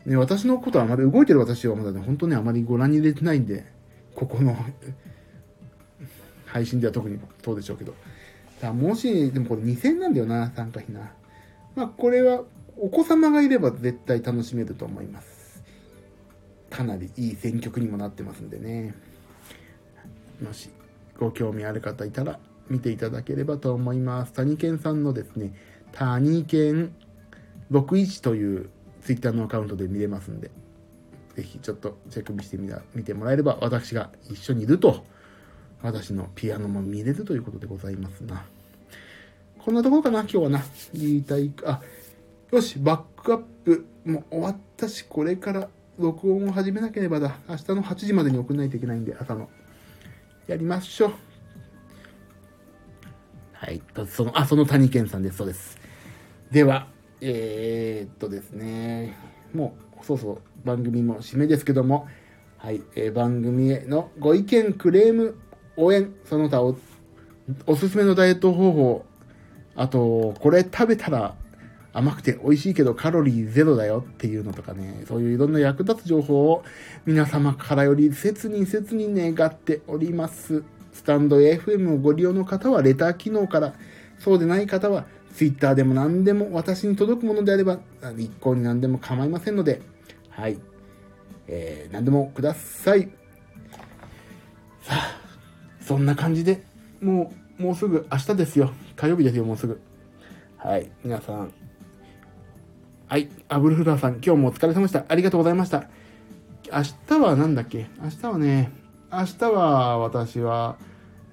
[0.05, 3.65] ね、私のことはあまり動いてる私はまだね、本当ね、あまりご覧に入れてないんで、
[4.15, 4.55] ここの
[6.45, 7.93] 配信では特にそうでしょうけど。
[8.61, 11.11] だもし、でもこれ2000なんだよな、参加費な。
[11.75, 12.43] まあ、これは、
[12.77, 15.63] お子様がいれば絶対楽しめると思います。
[16.69, 18.93] かなりいい選曲にもなってますんでね。
[20.41, 20.69] もし、
[21.17, 22.39] ご興味ある方いたら、
[22.69, 24.33] 見ていただければと思います。
[24.33, 25.53] 谷健さんのですね、
[25.91, 26.93] 谷健
[27.71, 28.69] 61という
[29.01, 30.51] ツイッターのアカウントで見れますんで、
[31.35, 35.05] ぜひちょっとチェックしてみた見てもらえれば、私が一緒にいると、
[35.81, 38.45] 私のピアノも見れるということでございますな。
[39.57, 40.63] こんなところかな、今日はな。
[40.93, 41.81] 言いたい、あ、
[42.51, 47.37] よし、バックアップも終わったし、これから録音を始めなければだ。
[47.47, 49.49] 明日の8時までに送らないといけないんで、朝の。
[50.47, 51.28] やりましょう。
[53.59, 53.81] はい。
[54.07, 55.37] その、あ、その谷健さんです。
[55.37, 55.77] そうです。
[56.49, 56.87] では、
[57.19, 59.17] えー、っとですね、
[59.53, 62.07] もう、そうそう、番組も締めですけども、
[62.57, 65.35] はい、えー、番組へのご意見、クレーム、
[65.75, 66.77] 応援、その他お、
[67.67, 69.05] おすすめのダイエット方法、
[69.75, 71.35] あと、これ食べたら
[71.91, 76.63] 甘くて美味しいけどカロリーゼロだよっていうのとかね、そういういろんな役立つ情報を
[77.05, 80.63] 皆様からより切に切に願っております。
[80.93, 83.73] スタンド FM をご利用の方はレター機能から、
[84.19, 87.79] そうでない方は Twitter でも何でも私に届くものであれば、
[88.17, 89.81] 一向に何でも構いませんので、
[90.29, 90.57] はい。
[91.47, 93.09] えー、何でもください。
[94.81, 95.21] さあ、
[95.81, 96.63] そんな感じで、
[97.01, 98.71] もう、もうすぐ明日ですよ。
[98.95, 99.79] 火曜日ですよ、もうすぐ。
[100.57, 100.91] はい。
[101.03, 101.53] 皆さん。
[103.07, 103.29] はい。
[103.47, 105.05] アブルフラーさん、今日もお疲れ様でした。
[105.07, 105.89] ありがとうございました。
[106.71, 107.87] 明日は何だっけ？
[108.01, 108.71] 明日はね、
[109.11, 110.77] 明日は私は、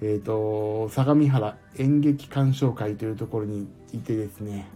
[0.01, 4.68] えっ、ー、と、相模原演劇鑑賞会というところにいてですね、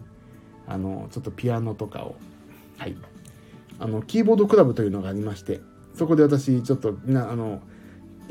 [0.66, 2.16] あの、ちょっとピアノとかを
[2.80, 2.96] はい。
[3.78, 5.61] あの、キーボードクラブというのがありまして、
[5.94, 7.61] そこで私、ちょっと、な、あの、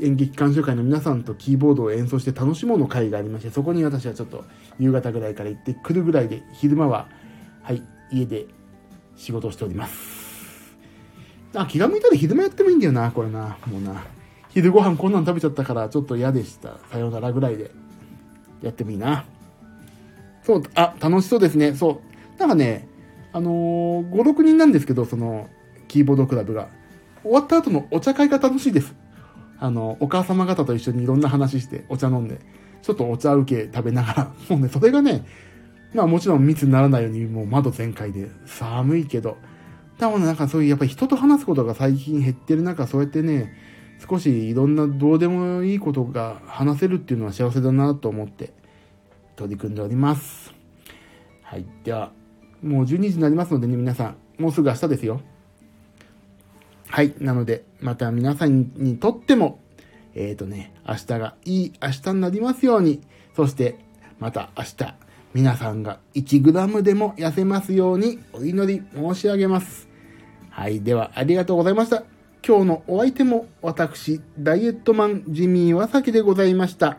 [0.00, 4.44] 演劇鑑賞会の皆さんとキーボードを演奏して楽しもうの会がありまして、そこに私はちょっと
[4.80, 7.08] 夕方ぐらいから行ってくるぐらいで、昼間は、
[7.62, 8.46] はい、家で
[9.16, 10.74] 仕事をしております。
[11.54, 13.56] あ、気が向いたら昼間やってもいいんだよな、これな。
[13.66, 14.02] もうな。
[14.50, 16.78] 昼ご飯こんなん食べちゃったからちょっと嫌でした。
[16.90, 17.70] さようならぐらいで
[18.62, 19.24] やってもいいな。
[20.42, 21.74] そう、あ、楽しそうですね。
[21.74, 22.02] そ
[22.36, 22.40] う。
[22.40, 22.88] なんかね、
[23.32, 25.48] あのー、5、6人なんですけど、その、
[25.88, 26.68] キーボードクラブが。
[27.22, 28.94] 終わった後のお茶会が楽しいです。
[29.58, 32.38] あの、お母様方と一緒にいろんな話して、お茶飲んで、
[32.82, 35.24] ちょっとお茶受け食べながら、 もうね、それがね、
[35.94, 39.36] まあもちろん密にならないようにもう窓全開で、寒いけど、
[39.98, 43.52] 多分なんかそういうやっぱり人と話すことが最近減ってる中、そうやってね、
[44.08, 48.52] 少しいろんなどうでもいいことが話せるっていうのは幸せだなと思って
[49.36, 50.54] 取り組んでおります。
[51.42, 51.66] はい。
[51.84, 52.12] では、
[52.62, 55.20] もう12時になりますのでね、皆さん、もうすぐ明日ですよ。
[56.88, 57.14] はい。
[57.18, 59.60] なので、また皆さんにとっても、
[60.14, 63.00] えっ、ー、とね、明日がいい明日になりますように、
[63.36, 63.78] そして、
[64.18, 64.94] また明日、
[65.32, 69.88] 皆さんが 1g でも痩せますようにお祈り申し上げます。
[70.50, 70.82] はい。
[70.82, 72.19] では、ありがとうございました。
[72.46, 76.96] 今日のお相手も私、ダイエットマン、ジミー・ワサキでございました。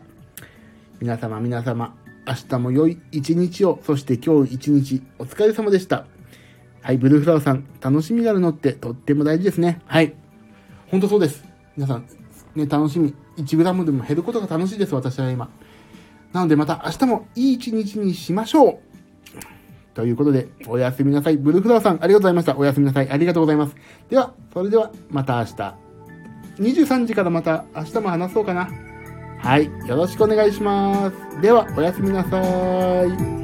[1.00, 1.96] 皆様、皆様、
[2.28, 6.06] 明日も良い一日を、そして今日一日、お疲れ様でした。
[6.80, 9.82] はい、ブルーフラワーさん、楽しみがあるのってとっても大事ですね。
[9.86, 10.14] はい。
[10.92, 11.44] ほんとそうです。
[11.76, 12.06] 皆さん、
[12.54, 13.12] ね、楽しみ。
[13.36, 15.50] 1g でも減ることが楽しいです、私は今。
[16.32, 18.91] なのでまた明日もいい一日にしましょう。
[19.94, 21.36] ということで、おやすみなさい。
[21.36, 22.56] ブルーフラワーさん、ありがとうございました。
[22.56, 23.10] おやすみなさい。
[23.10, 23.76] ありがとうございます。
[24.08, 25.74] では、それでは、また明日。
[26.58, 28.68] 23時からまた明日も話そうかな。
[29.38, 29.64] はい。
[29.86, 31.40] よろしくお願いします。
[31.40, 32.40] では、おやすみなさ
[33.38, 33.41] い。